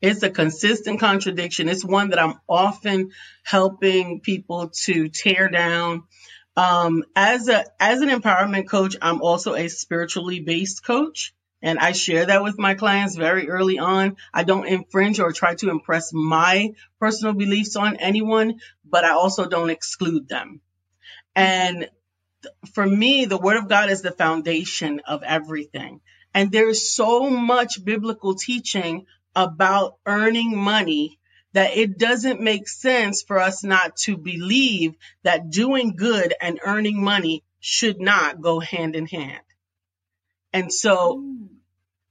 [0.00, 1.68] It's a consistent contradiction.
[1.68, 3.10] It's one that I'm often
[3.42, 6.04] helping people to tear down
[6.56, 11.92] um, as a as an empowerment coach, I'm also a spiritually based coach, and I
[11.92, 14.16] share that with my clients very early on.
[14.32, 19.46] I don't infringe or try to impress my personal beliefs on anyone, but I also
[19.46, 20.60] don't exclude them.
[21.34, 21.88] And
[22.72, 26.00] for me, the word of God is the foundation of everything.
[26.32, 31.18] And there's so much biblical teaching about earning money
[31.54, 37.02] that it doesn't make sense for us not to believe that doing good and earning
[37.02, 39.42] money should not go hand in hand.
[40.52, 41.46] And so hmm.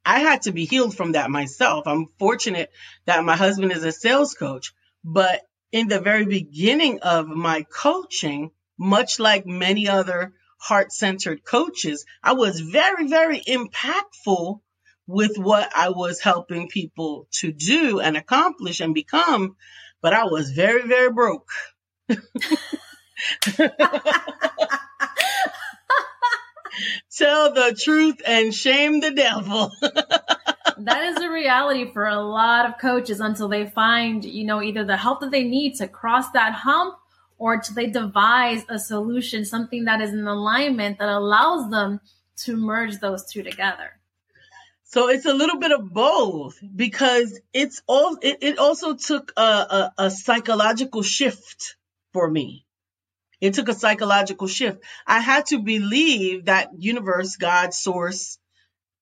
[0.06, 1.88] I had to be healed from that myself.
[1.88, 2.72] I'm fortunate
[3.06, 8.52] that my husband is a sales coach, but in the very beginning of my coaching,
[8.78, 14.60] much like many other heart centered coaches, I was very, very impactful
[15.08, 19.56] with what I was helping people to do and accomplish and become,
[20.02, 21.50] but I was very, very broke.
[27.16, 29.72] Tell the truth and shame the devil.
[29.82, 34.84] that is a reality for a lot of coaches until they find, you know, either
[34.84, 36.96] the help that they need to cross that hump
[37.38, 42.00] or to they devise a solution, something that is in alignment that allows them
[42.38, 44.00] to merge those two together.
[44.94, 49.42] So it's a little bit of both because it's all, it, it also took a,
[49.42, 51.78] a, a psychological shift
[52.14, 52.68] for me.
[53.42, 54.84] It took a psychological shift.
[55.08, 58.38] I had to believe that universe, God, source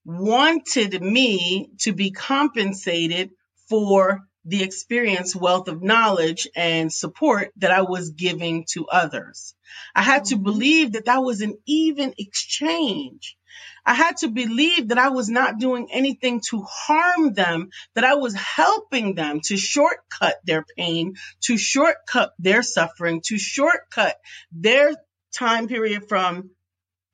[0.06, 3.32] wanted me to be compensated
[3.68, 9.56] for the experience, wealth of knowledge and support that I was giving to others.
[9.94, 10.44] I had to mm-hmm.
[10.46, 13.36] believe that that was an even exchange.
[13.86, 18.16] I had to believe that I was not doing anything to harm them, that I
[18.16, 24.18] was helping them to shortcut their pain, to shortcut their suffering, to shortcut
[24.52, 24.94] their
[25.34, 26.52] time period from,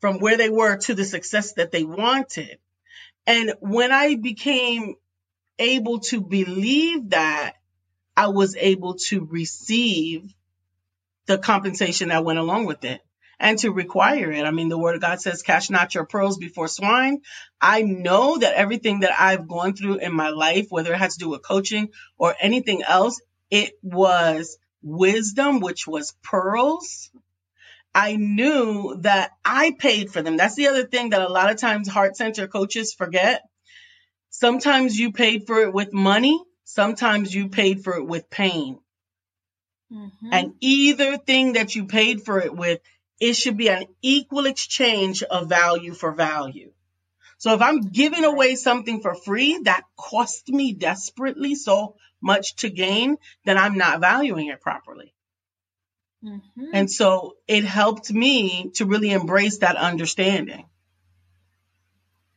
[0.01, 2.60] from where they were to the success that they wanted.
[3.25, 4.95] And when I became
[5.60, 7.53] able to believe that,
[8.15, 10.34] I was able to receive
[11.27, 13.01] the compensation that went along with it
[13.39, 14.45] and to require it.
[14.45, 17.21] I mean, the word of God says, "Cash not your pearls before swine.
[17.62, 21.19] I know that everything that I've gone through in my life, whether it had to
[21.19, 27.12] do with coaching or anything else, it was wisdom, which was pearls.
[27.93, 30.38] I knew that I paid for them.
[30.38, 33.43] That's the other thing that a lot of times heart center coaches forget.
[34.30, 36.39] Sometimes you paid for it with money.
[36.63, 38.80] Sometimes you paid for it with pain.
[39.91, 40.30] Mm-hmm.
[40.32, 42.82] And either thing that you paid for it with
[43.19, 46.71] it should be an equal exchange of value for value.
[47.38, 52.69] So if I'm giving away something for free that cost me desperately so much to
[52.69, 55.13] gain, then I'm not valuing it properly.
[56.23, 56.65] Mm-hmm.
[56.73, 60.65] And so it helped me to really embrace that understanding.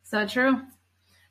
[0.04, 0.60] So true.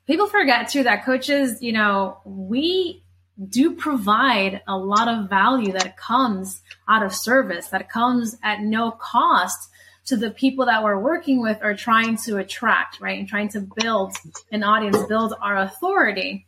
[0.06, 3.04] People forget too that coaches, you know, we
[3.48, 8.90] do provide a lot of value that comes out of service, that comes at no
[8.90, 9.70] cost
[10.06, 13.18] to the people that we're working with or trying to attract, right?
[13.18, 14.14] And trying to build
[14.50, 16.46] an audience, build our authority.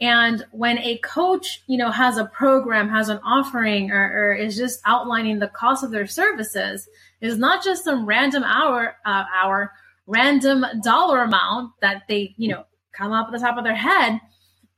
[0.00, 4.56] And when a coach, you know, has a program, has an offering, or, or is
[4.56, 6.88] just outlining the cost of their services,
[7.20, 9.72] is not just some random hour, uh, hour,
[10.06, 14.20] random dollar amount that they, you know, come up at the top of their head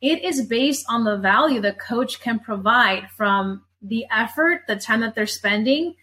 [0.03, 5.01] it is based on the value the coach can provide from the effort, the time
[5.01, 5.95] that they're spending,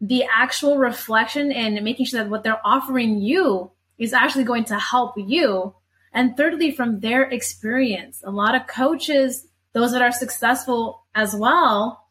[0.00, 4.78] the actual reflection, and making sure that what they're offering you is actually going to
[4.78, 5.74] help you.
[6.12, 12.04] And thirdly, from their experience, a lot of coaches, those that are successful as well,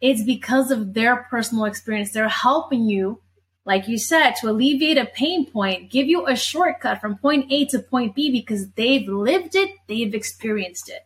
[0.00, 2.12] it's because of their personal experience.
[2.12, 3.20] They're helping you
[3.68, 7.66] like you said, to alleviate a pain point, give you a shortcut from point A
[7.66, 11.02] to point B because they've lived it, they've experienced it.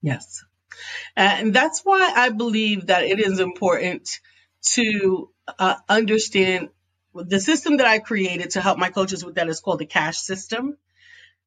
[0.00, 0.44] Yes.
[1.16, 4.20] And that's why I believe that it is important
[4.74, 6.68] to uh, understand
[7.16, 10.18] the system that I created to help my coaches with that is called the cash
[10.18, 10.78] system.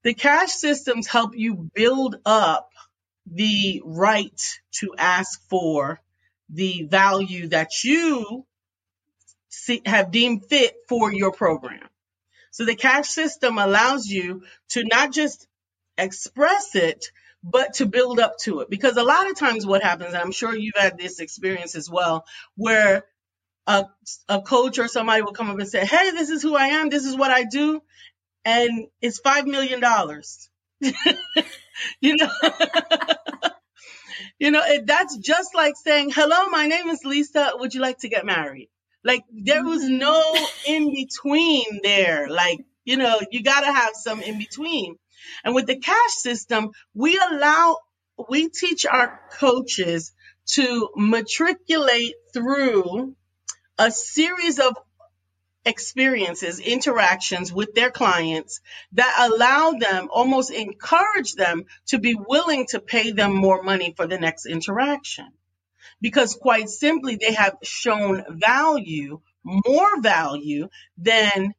[0.03, 2.71] The cash systems help you build up
[3.25, 6.01] the right to ask for
[6.49, 8.45] the value that you
[9.50, 11.87] see, have deemed fit for your program.
[12.52, 15.48] So the cash system allows you to not just
[15.98, 17.12] express it,
[17.43, 18.69] but to build up to it.
[18.69, 21.89] Because a lot of times what happens, and I'm sure you've had this experience as
[21.89, 22.25] well,
[22.56, 23.06] where
[23.67, 23.85] a,
[24.27, 26.89] a coach or somebody will come up and say, Hey, this is who I am.
[26.89, 27.81] This is what I do.
[28.45, 29.81] And it's $5 million.
[32.02, 32.29] you know,
[34.39, 37.52] you know, that's just like saying, hello, my name is Lisa.
[37.56, 38.69] Would you like to get married?
[39.08, 39.99] Like there was mm-hmm.
[39.99, 40.35] no
[40.67, 42.27] in between there.
[42.29, 44.97] Like, you know, you got to have some in between.
[45.45, 47.77] And with the cash system, we allow,
[48.27, 50.13] we teach our coaches
[50.47, 53.15] to matriculate through
[53.77, 54.75] a series of
[55.65, 58.60] experiences, interactions with their clients
[58.91, 64.05] that allow them, almost encourage them to be willing to pay them more money for
[64.05, 65.27] the next interaction.
[66.02, 71.54] Because quite simply, they have shown value, more value than,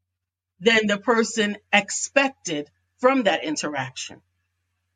[0.61, 4.21] than the person expected from that interaction.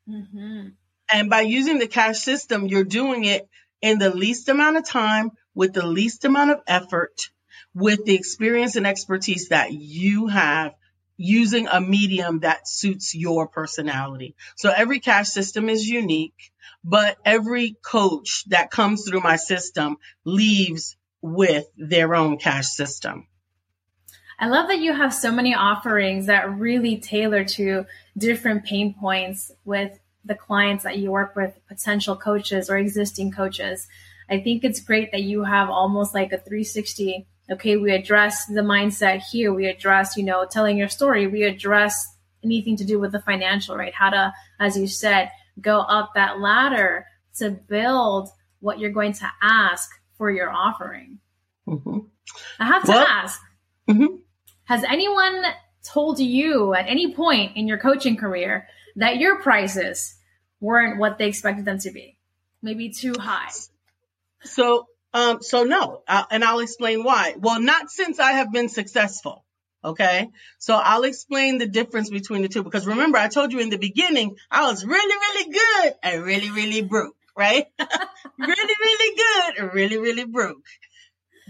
[0.09, 0.69] Mm-hmm.
[1.11, 3.47] And by using the cash system, you're doing it
[3.81, 7.29] in the least amount of time with the least amount of effort
[7.75, 10.73] with the experience and expertise that you have
[11.23, 14.35] using a medium that suits your personality.
[14.57, 16.51] So every cash system is unique,
[16.83, 19.95] but every coach that comes through my system
[20.25, 23.27] leaves with their own cash system.
[24.37, 27.85] I love that you have so many offerings that really tailor to
[28.17, 33.87] different pain points with the clients that you work with, potential coaches or existing coaches.
[34.29, 38.61] I think it's great that you have almost like a 360 okay we address the
[38.61, 39.53] mindset here.
[39.53, 41.27] We address you know telling your story.
[41.27, 42.07] We address
[42.43, 43.93] anything to do with the financial right?
[43.93, 45.29] How to as you said
[45.61, 47.05] go up that ladder
[47.37, 48.29] to build
[48.59, 51.19] what you're going to ask for your offering.
[51.67, 51.99] Mm-hmm.
[52.59, 53.39] i have to well, ask
[53.89, 54.17] mm-hmm.
[54.65, 55.43] has anyone
[55.81, 58.67] told you at any point in your coaching career
[58.97, 60.15] that your prices
[60.59, 62.17] weren't what they expected them to be?
[62.61, 63.49] Maybe too high.
[64.43, 67.35] So um, so no, and I'll explain why.
[67.37, 69.43] Well, not since I have been successful.
[69.85, 70.29] Okay.
[70.59, 73.77] So I'll explain the difference between the two because remember I told you in the
[73.77, 77.65] beginning, I was really, really good and really, really broke, right?
[78.39, 80.65] really, really good and really, really broke.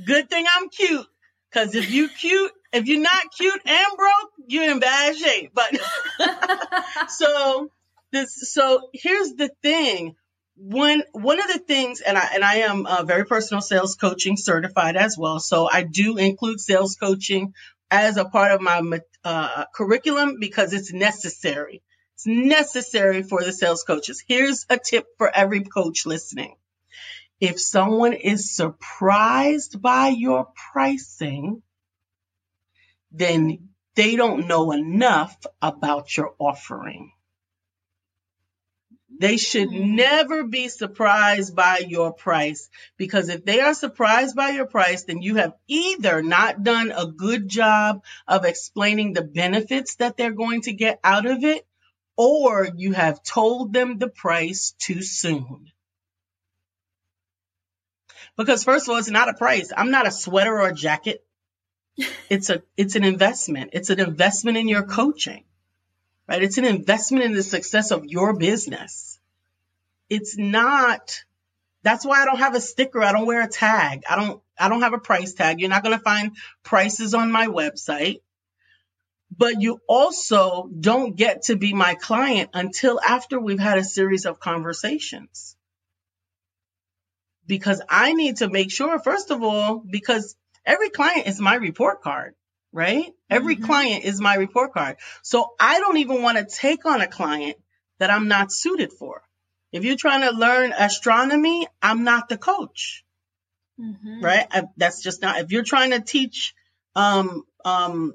[0.04, 1.06] Good thing I'm cute.
[1.54, 5.52] Cause if you cute, if you're not cute and broke, you're in bad shape.
[5.54, 5.78] But
[7.10, 7.70] so
[8.12, 10.16] this, so here's the thing
[10.64, 14.38] one one of the things, and I and I am uh, very personal sales coaching
[14.38, 17.54] certified as well, so I do include sales coaching
[17.92, 21.84] as a part of my uh, curriculum because it's necessary.
[22.16, 24.24] It's necessary for the sales coaches.
[24.26, 26.56] Here's a tip for every coach listening:
[27.42, 31.62] if someone is surprised by your pricing,
[33.12, 37.12] then they don't know enough about your offering.
[39.24, 39.96] They should mm-hmm.
[39.96, 45.22] never be surprised by your price because if they are surprised by your price, then
[45.22, 50.64] you have either not done a good job of explaining the benefits that they're going
[50.64, 51.66] to get out of it,
[52.18, 55.72] or you have told them the price too soon.
[58.36, 59.72] Because first of all, it's not a price.
[59.74, 61.24] I'm not a sweater or a jacket.
[62.30, 63.70] It's a, it's an investment.
[63.72, 65.46] It's an investment in your coaching
[66.28, 66.44] right?
[66.44, 69.13] It's an investment in the success of your business.
[70.10, 71.24] It's not,
[71.84, 73.02] that's why I don't have a sticker.
[73.02, 74.04] I don't wear a tag.
[74.10, 75.60] I don't, I don't have a price tag.
[75.60, 78.22] You're not going to find prices on my website.
[79.36, 84.26] But you also don't get to be my client until after we've had a series
[84.26, 85.56] of conversations.
[87.48, 90.36] Because I need to make sure, first of all, because
[90.66, 92.36] every client is my report card
[92.74, 93.14] right?
[93.30, 93.66] Every mm-hmm.
[93.66, 94.98] client is my report card.
[95.22, 97.56] So I don't even want to take on a client
[98.00, 99.22] that I'm not suited for.
[99.74, 103.04] If you're trying to learn astronomy, I'm not the coach.
[103.80, 104.24] Mm-hmm.
[104.24, 104.48] Right?
[104.52, 106.54] I, that's just not, if you're trying to teach,
[106.96, 108.14] um, um,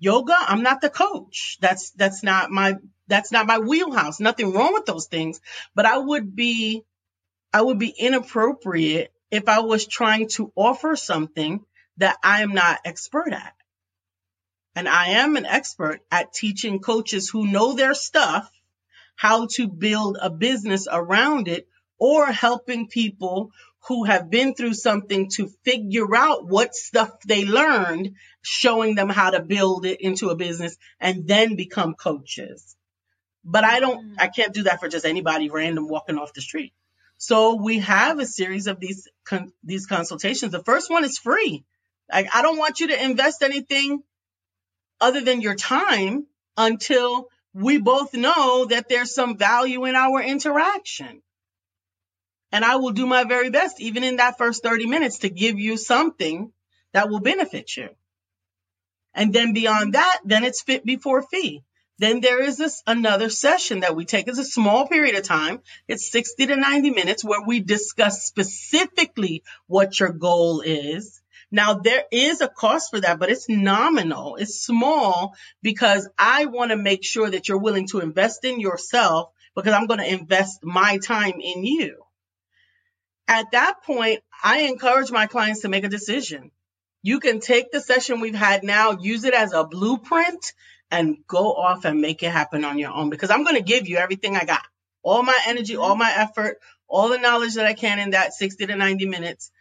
[0.00, 1.58] yoga, I'm not the coach.
[1.60, 2.78] That's, that's not my,
[3.08, 4.20] that's not my wheelhouse.
[4.20, 5.40] Nothing wrong with those things,
[5.74, 6.82] but I would be,
[7.52, 11.64] I would be inappropriate if I was trying to offer something
[11.98, 13.52] that I am not expert at.
[14.74, 18.50] And I am an expert at teaching coaches who know their stuff
[19.16, 23.50] how to build a business around it or helping people
[23.88, 29.30] who have been through something to figure out what stuff they learned, showing them how
[29.30, 32.76] to build it into a business and then become coaches.
[33.44, 34.14] But I don't, mm.
[34.18, 36.72] I can't do that for just anybody random walking off the street.
[37.16, 40.52] So we have a series of these, con- these consultations.
[40.52, 41.64] The first one is free.
[42.12, 44.02] Like, I don't want you to invest anything
[45.00, 51.22] other than your time until we both know that there's some value in our interaction.
[52.52, 55.58] And I will do my very best, even in that first 30 minutes, to give
[55.58, 56.52] you something
[56.92, 57.88] that will benefit you.
[59.14, 61.64] And then beyond that, then it's fit before fee.
[61.98, 64.28] Then there is this another session that we take.
[64.28, 65.62] It's a small period of time.
[65.88, 72.04] It's 60 to 90 minutes where we discuss specifically what your goal is now there
[72.10, 74.36] is a cost for that, but it's nominal.
[74.36, 79.30] It's small because I want to make sure that you're willing to invest in yourself
[79.54, 82.02] because I'm going to invest my time in you.
[83.28, 86.50] At that point, I encourage my clients to make a decision.
[87.02, 90.52] You can take the session we've had now, use it as a blueprint,
[90.90, 93.88] and go off and make it happen on your own because I'm going to give
[93.88, 94.62] you everything I got
[95.06, 98.66] all my energy, all my effort, all the knowledge that I can in that 60
[98.66, 99.52] to 90 minutes.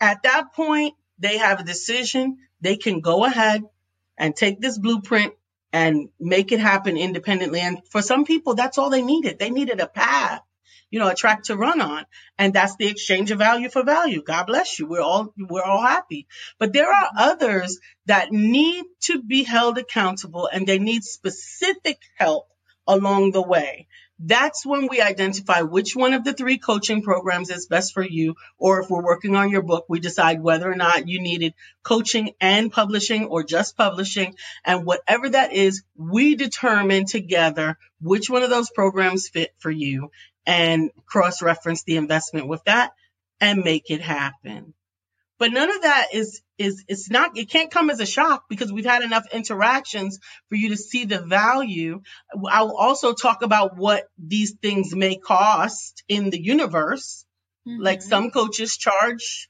[0.00, 2.38] At that point, they have a decision.
[2.60, 3.62] They can go ahead
[4.18, 5.34] and take this blueprint
[5.72, 7.60] and make it happen independently.
[7.60, 9.38] And for some people, that's all they needed.
[9.38, 10.42] They needed a path,
[10.90, 12.04] you know, a track to run on.
[12.38, 14.22] And that's the exchange of value for value.
[14.22, 14.86] God bless you.
[14.86, 16.26] We're all, we're all happy.
[16.58, 22.48] But there are others that need to be held accountable and they need specific help
[22.86, 23.86] along the way.
[24.24, 28.36] That's when we identify which one of the three coaching programs is best for you.
[28.56, 32.34] Or if we're working on your book, we decide whether or not you needed coaching
[32.40, 34.36] and publishing or just publishing.
[34.64, 40.12] And whatever that is, we determine together which one of those programs fit for you
[40.46, 42.92] and cross reference the investment with that
[43.40, 44.72] and make it happen.
[45.42, 48.72] But none of that is is it's not it can't come as a shock because
[48.72, 52.02] we've had enough interactions for you to see the value.
[52.48, 57.24] I'll also talk about what these things may cost in the universe.
[57.66, 57.82] Mm-hmm.
[57.82, 59.48] Like some coaches charge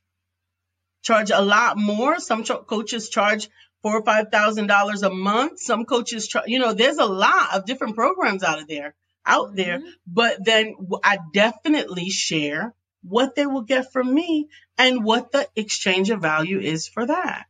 [1.03, 2.19] charge a lot more.
[2.21, 3.51] Some ch- coaches charge
[3.83, 5.61] four or five thousand dollars a month.
[5.61, 8.95] Some coaches, try, you know, there's a lot of different programs out of there,
[9.27, 9.57] out mm-hmm.
[9.57, 9.81] there.
[10.07, 10.75] But then
[11.05, 14.49] I definitely share what they will get from me
[14.79, 17.47] and what the exchange of value is for that.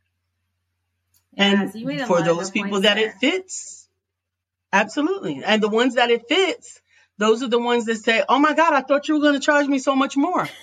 [1.35, 1.71] and
[2.07, 3.09] for those people that there.
[3.09, 3.87] it fits,
[4.71, 5.41] absolutely.
[5.43, 6.81] And the ones that it fits,
[7.17, 9.39] those are the ones that say, "Oh my God, I thought you were going to
[9.39, 10.47] charge me so much more."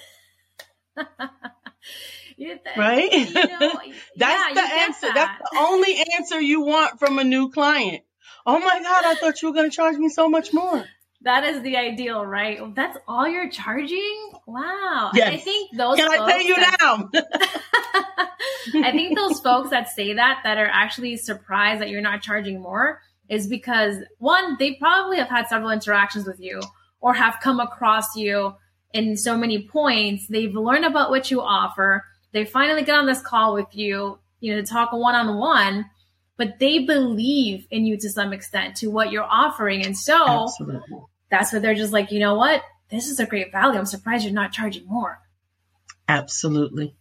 [2.77, 3.13] right?
[3.13, 3.81] You know,
[4.17, 5.07] That's yeah, the answer.
[5.07, 5.39] That.
[5.41, 8.03] That's the only answer you want from a new client.
[8.47, 10.85] Oh my God, I thought you were going to charge me so much more.
[11.23, 12.59] That is the ideal, right?
[12.75, 14.31] That's all you're charging?
[14.47, 15.11] Wow.
[15.15, 15.35] Yes.
[15.35, 17.11] I think those Can I pay you that, now?
[18.87, 22.61] I think those folks that say that that are actually surprised that you're not charging
[22.61, 26.61] more is because one, they probably have had several interactions with you
[27.01, 28.55] or have come across you
[28.95, 30.27] in so many points.
[30.27, 32.05] They've learned about what you offer.
[32.33, 35.85] They finally get on this call with you, you know, to talk one on one
[36.41, 39.85] but they believe in you to some extent to what you're offering.
[39.85, 40.97] And so Absolutely.
[41.31, 42.63] That's what they're just like, you know what?
[42.91, 43.79] This is a great value.
[43.79, 45.21] I'm surprised you're not charging more.
[46.09, 46.97] Absolutely.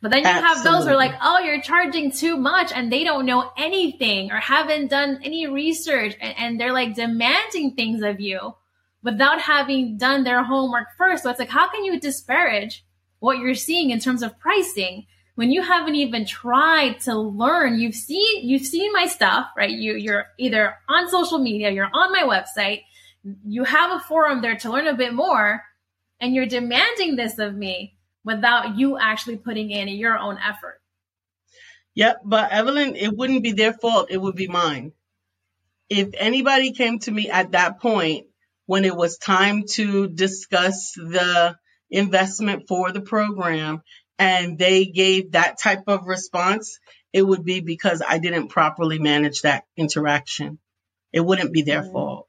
[0.00, 0.54] But then you Absolutely.
[0.54, 4.30] have those who are like, oh, you're charging too much and they don't know anything
[4.30, 8.54] or haven't done any research and, and they're like demanding things of you
[9.02, 11.22] without having done their homework first.
[11.22, 12.84] So it's like, how can you disparage
[13.18, 17.94] what you're seeing in terms of pricing when you haven't even tried to learn you've
[17.94, 22.22] seen you've seen my stuff right you you're either on social media you're on my
[22.22, 22.82] website
[23.46, 25.62] you have a forum there to learn a bit more
[26.20, 30.80] and you're demanding this of me without you actually putting in your own effort
[31.94, 34.92] yep but evelyn it wouldn't be their fault it would be mine
[35.88, 38.26] if anybody came to me at that point
[38.66, 41.56] when it was time to discuss the
[41.90, 43.82] investment for the program
[44.18, 46.78] and they gave that type of response,
[47.12, 50.58] it would be because I didn't properly manage that interaction.
[51.12, 51.92] It wouldn't be their mm-hmm.
[51.92, 52.28] fault.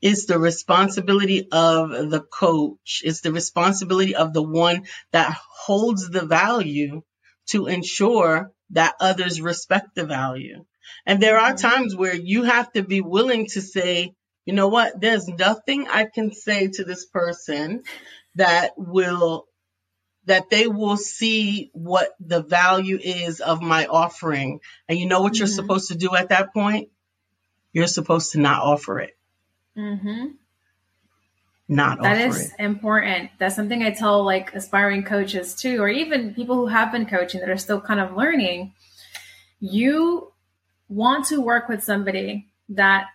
[0.00, 3.02] It's the responsibility of the coach.
[3.04, 7.02] It's the responsibility of the one that holds the value
[7.50, 10.64] to ensure that others respect the value.
[11.06, 11.68] And there are mm-hmm.
[11.68, 14.14] times where you have to be willing to say,
[14.46, 15.00] you know what?
[15.00, 17.82] There's nothing I can say to this person
[18.36, 19.46] that will
[20.26, 24.60] that they will see what the value is of my offering.
[24.88, 25.40] And you know what mm-hmm.
[25.40, 26.90] you're supposed to do at that point?
[27.72, 29.16] You're supposed to not offer it.
[29.80, 30.26] Mm-hmm.
[31.68, 32.52] Not that is it.
[32.58, 33.30] important.
[33.38, 37.40] That's something I tell like aspiring coaches too, or even people who have been coaching
[37.40, 38.74] that are still kind of learning.
[39.60, 40.32] You
[40.88, 43.06] want to work with somebody that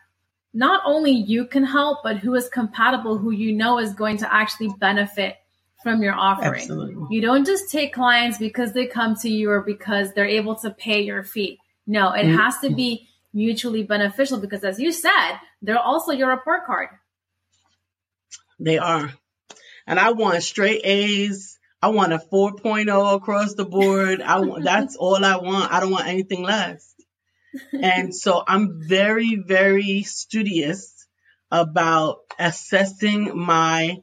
[0.53, 4.33] not only you can help, but who is compatible, who you know is going to
[4.33, 5.35] actually benefit
[5.83, 6.61] from your offering.
[6.61, 7.13] Absolutely.
[7.13, 10.71] You don't just take clients because they come to you or because they're able to
[10.71, 11.59] pay your fee.
[11.85, 12.37] No, it mm-hmm.
[12.37, 16.89] has to be mutually beneficial because as you said, they're also your report card.
[18.59, 19.13] They are.
[19.85, 21.59] And I want straight A's.
[21.81, 24.21] I want a 4.0 across the board.
[24.21, 25.71] I want that's all I want.
[25.71, 26.93] I don't want anything less.
[27.71, 31.07] and so I'm very very studious
[31.51, 33.97] about assessing my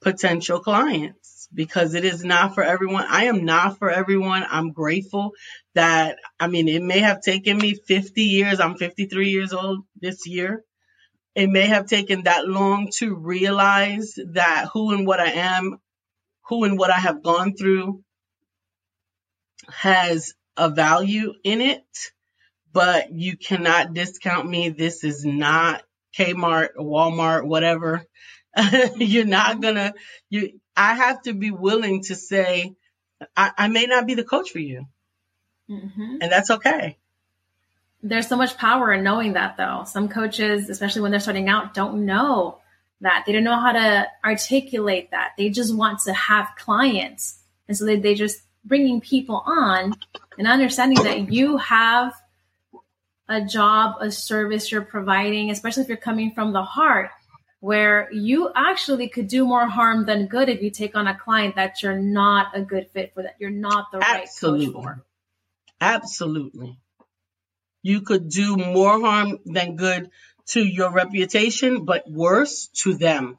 [0.00, 3.06] potential clients because it is not for everyone.
[3.08, 4.44] I am not for everyone.
[4.48, 5.32] I'm grateful
[5.74, 8.60] that, I mean, it may have taken me 50 years.
[8.60, 10.64] I'm 53 years old this year.
[11.34, 15.78] It may have taken that long to realize that who and what I am,
[16.48, 18.02] who and what I have gone through
[19.68, 21.84] has a value in it,
[22.72, 24.70] but you cannot discount me.
[24.70, 25.82] This is not
[26.18, 28.04] Kmart, Walmart, whatever.
[28.96, 29.94] You're not gonna,
[30.30, 32.76] you, I have to be willing to say,
[33.36, 34.86] I, I may not be the coach for you.
[35.68, 36.18] Mm-hmm.
[36.20, 36.96] And that's okay.
[38.02, 39.82] There's so much power in knowing that, though.
[39.86, 42.60] Some coaches, especially when they're starting out, don't know
[43.00, 43.24] that.
[43.26, 45.32] They don't know how to articulate that.
[45.36, 47.40] They just want to have clients.
[47.66, 49.94] And so they, they just bringing people on
[50.38, 52.14] and understanding that you have
[53.28, 57.10] a job, a service you're providing, especially if you're coming from the heart,
[57.60, 61.56] where you actually could do more harm than good if you take on a client
[61.56, 64.66] that you're not a good fit for, that you're not the Absolutely.
[64.66, 65.04] right coach for.
[65.80, 66.78] Absolutely.
[67.82, 70.10] You could do more harm than good
[70.48, 73.36] to your reputation, but worse to them.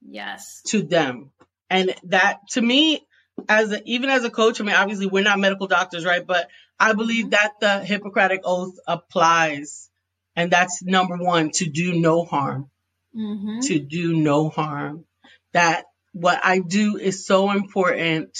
[0.00, 0.62] Yes.
[0.68, 1.30] To them.
[1.70, 3.06] And that to me,
[3.48, 6.26] as a, even as a coach, I mean, obviously we're not medical doctors, right?
[6.26, 6.48] But
[6.78, 7.30] I believe mm-hmm.
[7.30, 9.88] that the Hippocratic oath applies.
[10.34, 12.70] And that's number one, to do no harm.
[13.16, 13.60] Mm-hmm.
[13.60, 15.04] To do no harm.
[15.52, 18.38] That what I do is so important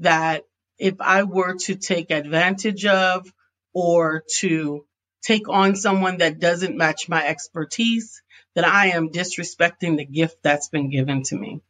[0.00, 0.44] that
[0.78, 3.32] if I were to take advantage of
[3.72, 4.84] or to
[5.22, 8.22] take on someone that doesn't match my expertise,
[8.54, 11.60] that I am disrespecting the gift that's been given to me.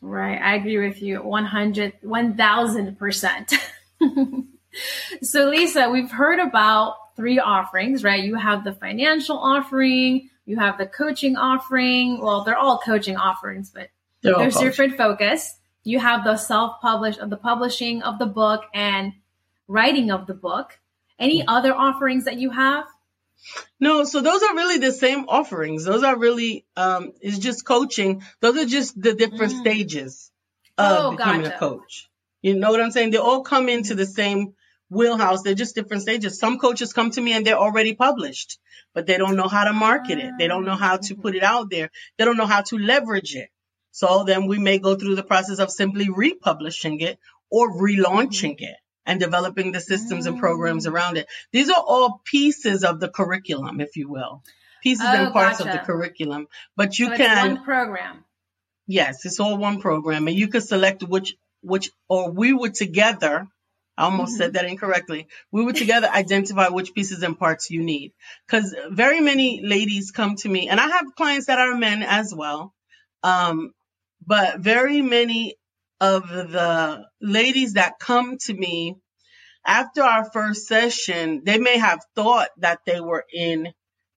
[0.00, 0.40] Right.
[0.40, 3.54] I agree with you 100, 1000%.
[5.22, 8.24] so, Lisa, we've heard about three offerings, right?
[8.24, 12.20] You have the financial offering, you have the coaching offering.
[12.20, 13.88] Well, they're all coaching offerings, but
[14.22, 15.58] they're there's different focus.
[15.84, 19.12] You have the self-published of the publishing of the book and
[19.68, 20.78] writing of the book.
[21.18, 22.84] Any other offerings that you have?
[23.80, 25.84] No so those are really the same offerings.
[25.84, 28.22] Those are really um it's just coaching.
[28.40, 29.60] Those are just the different mm.
[29.60, 30.30] stages
[30.78, 31.56] of oh, becoming gotcha.
[31.56, 32.08] a coach.
[32.40, 33.10] You know what i'm saying?
[33.10, 34.54] They all come into the same
[34.98, 38.58] wheelhouse they're just different stages some coaches come to me and they're already published
[38.94, 41.42] but they don't know how to market it they don't know how to put it
[41.42, 43.50] out there they don't know how to leverage it
[43.92, 47.18] so then we may go through the process of simply republishing it
[47.50, 51.26] or relaunching it and developing the systems and programs around it.
[51.52, 54.42] These are all pieces of the curriculum, if you will,
[54.82, 55.70] pieces oh, and parts gotcha.
[55.70, 56.48] of the curriculum.
[56.76, 58.24] But you so can one program.
[58.86, 63.46] Yes, it's all one program, and you can select which which or we would together.
[63.96, 64.38] I almost mm-hmm.
[64.38, 65.28] said that incorrectly.
[65.50, 68.12] We would together identify which pieces and parts you need.
[68.46, 72.34] Because very many ladies come to me, and I have clients that are men as
[72.34, 72.74] well.
[73.22, 73.72] Um,
[74.26, 75.56] but very many
[76.00, 78.96] of the ladies that come to me
[79.64, 83.72] after our first session, they may have thought that they were in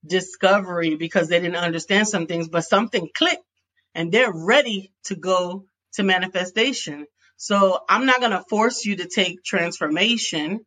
[0.06, 3.44] discovery because they didn't understand some things, but something clicked
[3.94, 7.06] and they're ready to go to manifestation.
[7.38, 10.62] So I'm not going to force you to take transformation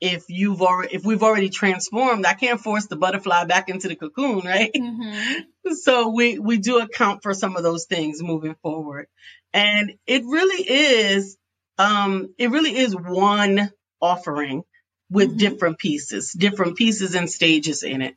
[0.00, 2.24] if you've already if we've already transformed.
[2.24, 4.72] I can't force the butterfly back into the cocoon right?
[4.72, 5.72] Mm-hmm.
[5.82, 9.06] so we we do account for some of those things moving forward.
[9.52, 11.36] And it really is
[11.78, 14.62] um it really is one offering
[15.10, 15.38] with mm-hmm.
[15.38, 18.16] different pieces different pieces and stages in it.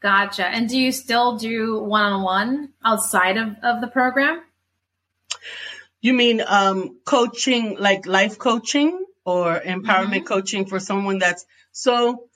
[0.00, 0.44] Gotcha.
[0.44, 4.42] And do you still do one-on-one outside of, of the program
[6.02, 10.24] you mean um coaching like life coaching or empowerment mm-hmm.
[10.24, 12.28] coaching for someone that's so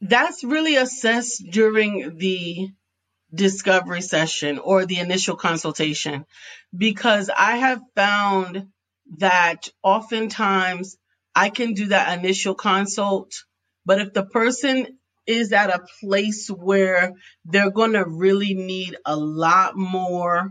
[0.00, 2.70] that's really assessed during the
[3.34, 6.24] discovery session or the initial consultation
[6.76, 8.68] because I have found
[9.18, 10.96] that oftentimes
[11.34, 13.44] I can do that initial consult,
[13.84, 17.12] but if the person is at a place where
[17.44, 20.50] they're going to really need a lot more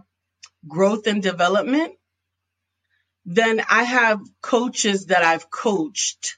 [0.68, 1.94] growth and development,
[3.32, 6.38] then I have coaches that I've coached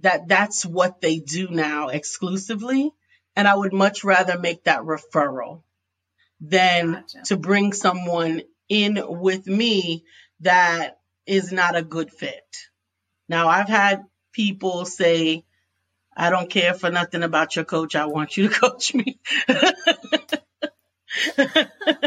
[0.00, 2.90] that that's what they do now exclusively.
[3.36, 5.62] And I would much rather make that referral
[6.40, 7.22] than gotcha.
[7.26, 10.04] to bring someone in with me
[10.40, 12.56] that is not a good fit.
[13.28, 15.44] Now, I've had people say,
[16.16, 17.94] I don't care for nothing about your coach.
[17.94, 19.20] I want you to coach me.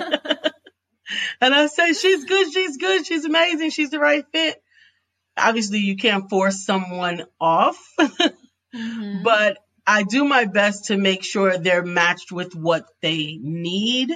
[1.45, 4.59] And I say, she's good, she's good, she's amazing, she's the right fit.
[5.37, 9.21] Obviously, you can't force someone off, mm-hmm.
[9.21, 14.11] but I do my best to make sure they're matched with what they need.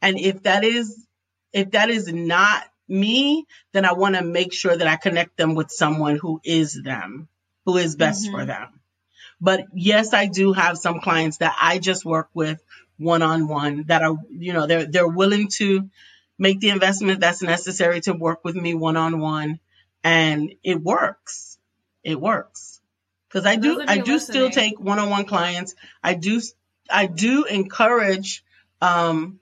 [0.00, 1.06] And if that is,
[1.52, 5.54] if that is not me, then I want to make sure that I connect them
[5.54, 7.28] with someone who is them,
[7.64, 8.34] who is best mm-hmm.
[8.34, 8.80] for them.
[9.40, 12.60] But yes, I do have some clients that I just work with
[12.98, 15.88] one on one that are, you know, they're, they're willing to
[16.42, 19.60] make the investment that's necessary to work with me one on one
[20.02, 21.56] and it works.
[22.02, 22.80] it works.
[23.28, 24.18] Because I do, I do listening.
[24.18, 25.74] still take one-on-one clients.
[26.02, 26.40] I do,
[26.90, 28.44] I do encourage
[28.80, 29.38] um,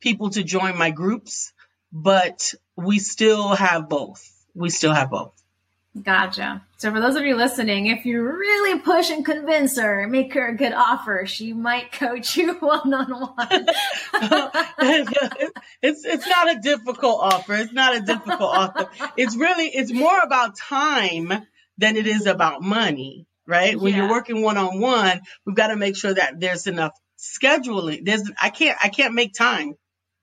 [0.00, 1.52] people to join my groups,
[1.92, 4.22] but we still have both.
[4.54, 5.41] We still have both.
[6.00, 6.64] Gotcha.
[6.78, 10.48] So for those of you listening, if you really push and convince her, make her
[10.48, 13.66] a good offer, she might coach you one on one.
[15.82, 17.54] It's it's not a difficult offer.
[17.54, 18.88] It's not a difficult offer.
[19.18, 21.30] It's really it's more about time
[21.76, 23.78] than it is about money, right?
[23.78, 24.00] When yeah.
[24.00, 28.04] you're working one on one, we've got to make sure that there's enough scheduling.
[28.04, 29.74] There's I can't I can't make time.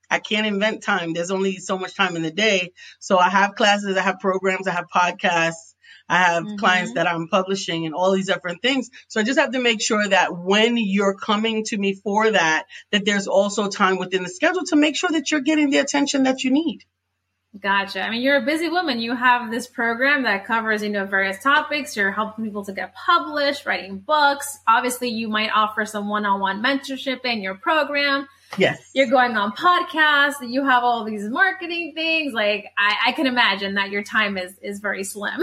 [0.10, 1.14] I can't invent time.
[1.14, 2.74] There's only so much time in the day.
[3.00, 5.76] So I have classes, I have programs, I have podcasts,
[6.10, 6.56] I have mm-hmm.
[6.56, 8.90] clients that I'm publishing and all these different things.
[9.08, 12.66] So I just have to make sure that when you're coming to me for that,
[12.92, 16.24] that there's also time within the schedule to make sure that you're getting the attention
[16.24, 16.84] that you need.
[17.58, 18.02] Gotcha.
[18.02, 19.00] I mean, you're a busy woman.
[19.00, 21.98] You have this program that covers, you know, various topics.
[21.98, 24.60] You're helping people to get published, writing books.
[24.68, 28.28] Obviously, you might offer some one-on-one mentorship in your program.
[28.58, 28.90] Yes.
[28.94, 30.48] You're going on podcasts.
[30.48, 32.34] You have all these marketing things.
[32.34, 35.42] Like, I, I can imagine that your time is is very slim.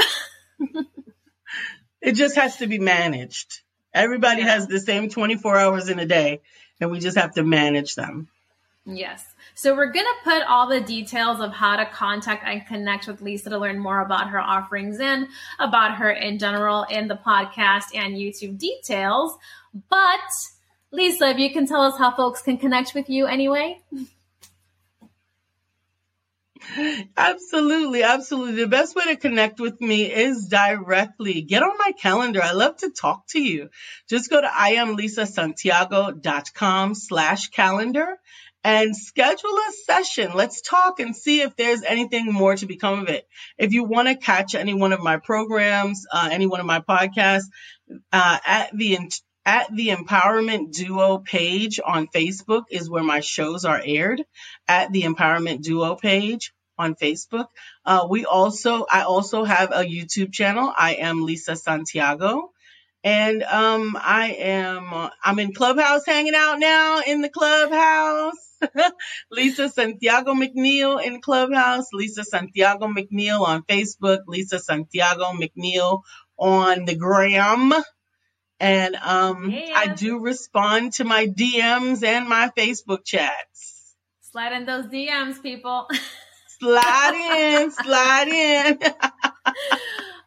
[2.00, 3.60] it just has to be managed.
[3.94, 4.54] Everybody yeah.
[4.54, 6.40] has the same 24 hours in a day,
[6.80, 8.28] and we just have to manage them.
[8.84, 9.24] Yes.
[9.54, 13.20] So we're going to put all the details of how to contact and connect with
[13.20, 15.28] Lisa to learn more about her offerings and
[15.58, 19.36] about her in general in the podcast and YouTube details.
[19.88, 20.20] But
[20.92, 23.82] Lisa, if you can tell us how folks can connect with you anyway.
[27.16, 28.56] Absolutely, absolutely.
[28.56, 31.42] The best way to connect with me is directly.
[31.42, 32.42] Get on my calendar.
[32.42, 33.70] I love to talk to you.
[34.08, 38.18] Just go to iamlisasantiago.com slash calendar
[38.64, 40.32] and schedule a session.
[40.34, 43.28] Let's talk and see if there's anything more to become of it.
[43.56, 46.80] If you want to catch any one of my programs, uh, any one of my
[46.80, 47.46] podcasts,
[48.12, 48.98] uh, at the
[49.46, 54.24] at the Empowerment Duo page on Facebook is where my shows are aired.
[54.68, 57.48] At the Empowerment Duo page on Facebook.
[57.86, 60.72] Uh, we also, I also have a YouTube channel.
[60.76, 62.52] I am Lisa Santiago.
[63.04, 68.34] And um, I am, I'm in Clubhouse hanging out now in the Clubhouse.
[69.32, 76.02] Lisa Santiago McNeil in Clubhouse, Lisa Santiago McNeil on Facebook, Lisa Santiago McNeil
[76.38, 77.72] on the gram.
[78.58, 79.72] And um, yeah.
[79.74, 83.94] I do respond to my DMs and my Facebook chats.
[84.22, 85.86] Slide in those DMs, people.
[86.58, 88.78] slide in, slide in.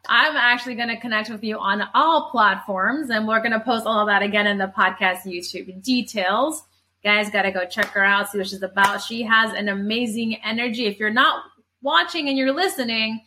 [0.08, 3.86] I'm actually going to connect with you on all platforms, and we're going to post
[3.86, 6.64] all of that again in the podcast YouTube details.
[7.02, 9.02] Guys, got to go check her out, see what she's about.
[9.02, 10.86] She has an amazing energy.
[10.86, 11.44] If you're not
[11.80, 13.22] watching and you're listening,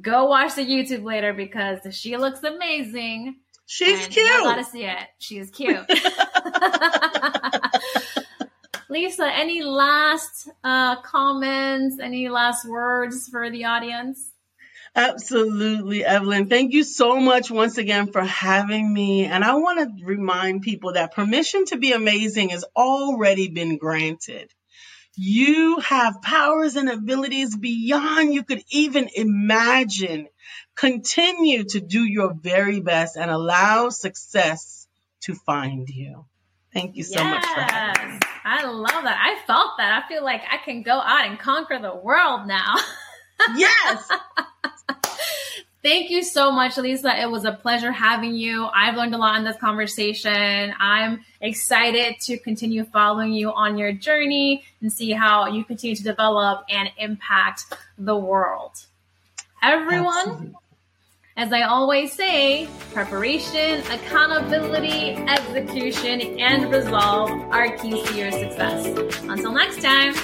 [0.00, 3.36] go watch the YouTube later because she looks amazing.
[3.70, 4.26] She's cute.
[4.26, 5.08] I gotta see it.
[5.18, 5.76] She is cute.
[8.88, 11.98] Lisa, any last uh, comments?
[12.00, 14.32] Any last words for the audience?
[14.96, 16.48] Absolutely, Evelyn.
[16.48, 19.26] Thank you so much once again for having me.
[19.26, 24.50] And I want to remind people that permission to be amazing has already been granted.
[25.20, 30.28] You have powers and abilities beyond you could even imagine.
[30.76, 34.86] Continue to do your very best and allow success
[35.22, 36.24] to find you.
[36.72, 38.18] Thank you so yes, much for having me.
[38.44, 39.18] I love that.
[39.20, 40.04] I felt that.
[40.04, 42.76] I feel like I can go out and conquer the world now.
[43.56, 44.08] yes.
[45.80, 47.20] Thank you so much, Lisa.
[47.20, 48.66] It was a pleasure having you.
[48.74, 50.74] I've learned a lot in this conversation.
[50.80, 56.02] I'm excited to continue following you on your journey and see how you continue to
[56.02, 58.72] develop and impact the world.
[59.62, 60.54] Everyone, Absolutely.
[61.36, 68.86] as I always say, preparation, accountability, execution, and resolve are keys to your success.
[69.22, 70.14] Until next time.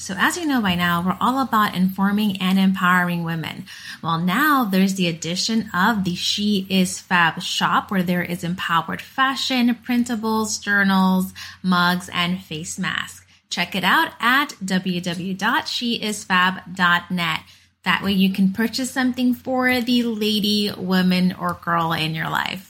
[0.00, 3.66] So, as you know by now, we're all about informing and empowering women.
[4.02, 9.02] Well, now there's the addition of the She Is Fab shop where there is empowered
[9.02, 13.26] fashion, printables, journals, mugs, and face masks.
[13.50, 17.40] Check it out at www.sheisfab.net.
[17.82, 22.69] That way you can purchase something for the lady, woman, or girl in your life.